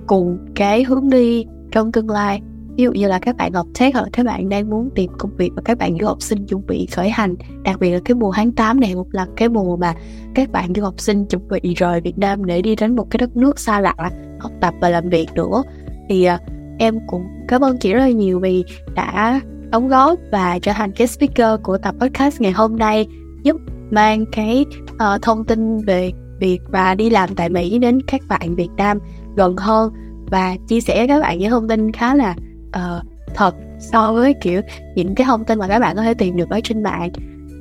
cùng 0.07 0.39
cái 0.55 0.85
hướng 0.85 1.11
đi 1.11 1.47
trong 1.73 1.93
tương 1.93 2.11
lai. 2.11 2.41
Ví 2.77 2.85
dụ 2.85 2.93
như 2.93 3.09
là 3.09 3.19
các 3.19 3.37
bạn 3.37 3.53
học 3.53 3.67
tech 3.79 3.95
hoặc 3.95 4.09
các 4.13 4.27
bạn 4.27 4.49
đang 4.49 4.71
muốn 4.71 4.91
tìm 4.95 5.11
công 5.19 5.37
việc 5.37 5.51
và 5.57 5.63
các 5.65 5.79
bạn 5.79 5.97
du 6.01 6.07
học 6.07 6.23
sinh 6.23 6.47
chuẩn 6.47 6.67
bị 6.67 6.87
khởi 6.87 7.11
hành 7.11 7.35
đặc 7.65 7.81
biệt 7.81 7.91
là 7.91 8.01
cái 8.05 8.15
mùa 8.15 8.33
tháng 8.35 8.53
8 8.53 8.81
này 8.81 8.95
một 8.95 9.07
là 9.11 9.27
cái 9.37 9.49
mùa 9.49 9.77
mà 9.77 9.95
các 10.35 10.53
bạn 10.53 10.73
du 10.77 10.83
học 10.83 11.01
sinh 11.01 11.27
chuẩn 11.27 11.49
bị 11.49 11.75
rời 11.75 12.01
Việt 12.01 12.19
Nam 12.19 12.45
để 12.45 12.63
đi 12.63 12.77
đến 12.77 12.97
một 12.97 13.07
cái 13.11 13.19
đất 13.19 13.37
nước 13.37 13.59
xa 13.59 13.81
lạ 13.81 13.95
học 14.39 14.53
tập 14.61 14.75
và 14.81 14.89
làm 14.89 15.09
việc 15.09 15.27
nữa. 15.35 15.63
Thì 16.09 16.29
uh, 16.29 16.41
em 16.79 16.99
cũng 17.07 17.23
cảm 17.49 17.65
ơn 17.65 17.79
chị 17.79 17.93
rất 17.93 18.01
là 18.01 18.11
nhiều 18.11 18.41
vì 18.41 18.65
đã 18.95 19.41
đóng 19.75 19.89
góp 19.89 20.19
và 20.33 20.59
trở 20.59 20.73
thành 20.73 20.93
cái 20.93 21.07
speaker 21.07 21.61
của 21.63 21.79
tập 21.79 21.95
podcast 22.01 22.41
ngày 22.41 22.53
hôm 22.53 22.77
nay 22.77 23.07
giúp 23.43 23.57
mang 23.91 24.25
cái 24.33 24.65
uh, 24.93 25.23
thông 25.23 25.45
tin 25.45 25.79
về 25.79 26.13
việc 26.41 26.59
và 26.69 26.95
đi 26.95 27.11
làm 27.11 27.35
tại 27.35 27.49
Mỹ 27.49 27.79
đến 27.79 28.03
các 28.03 28.21
bạn 28.29 28.55
Việt 28.55 28.69
Nam 28.77 28.99
gần 29.37 29.57
hơn 29.57 29.93
và 30.31 30.57
chia 30.69 30.81
sẻ 30.81 31.07
các 31.07 31.21
bạn 31.21 31.39
những 31.39 31.51
thông 31.51 31.69
tin 31.69 31.93
khá 31.93 32.15
là 32.15 32.35
uh, 32.69 33.05
thật 33.35 33.55
so 33.81 34.13
với 34.13 34.35
kiểu 34.43 34.61
những 34.95 35.15
cái 35.15 35.25
thông 35.25 35.45
tin 35.45 35.59
mà 35.59 35.69
các 35.69 35.79
bạn 35.79 35.97
có 35.97 36.03
thể 36.03 36.15
tìm 36.15 36.37
được 36.37 36.51
ở 36.51 36.61
trên 36.65 36.83
mạng 36.83 37.11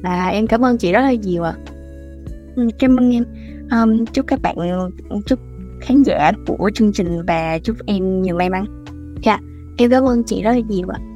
và 0.04 0.28
em 0.28 0.48
cảm 0.48 0.66
ơn 0.66 0.78
chị 0.78 0.92
rất 0.92 1.02
là 1.02 1.14
nhiều 1.14 1.44
ạ. 1.44 1.54
À. 2.58 2.64
Cảm 2.80 3.00
ơn 3.00 3.12
em. 3.12 3.26
Um, 3.72 4.06
chúc 4.06 4.28
các 4.28 4.42
bạn 4.42 4.56
chúc 5.26 5.40
khán 5.82 6.04
giả 6.04 6.32
của 6.48 6.72
chương 6.76 6.94
trình 6.94 7.26
và 7.28 7.60
chúc 7.64 7.78
em 7.86 8.22
nhiều 8.22 8.36
may 8.36 8.50
mắn. 8.50 8.66
Dạ, 9.24 9.40
em 9.78 9.90
cảm 9.90 10.04
ơn 10.04 10.24
chị 10.24 10.42
rất 10.42 10.52
là 10.52 10.60
nhiều 10.60 10.88
ạ. 10.90 11.00
À. 11.00 11.13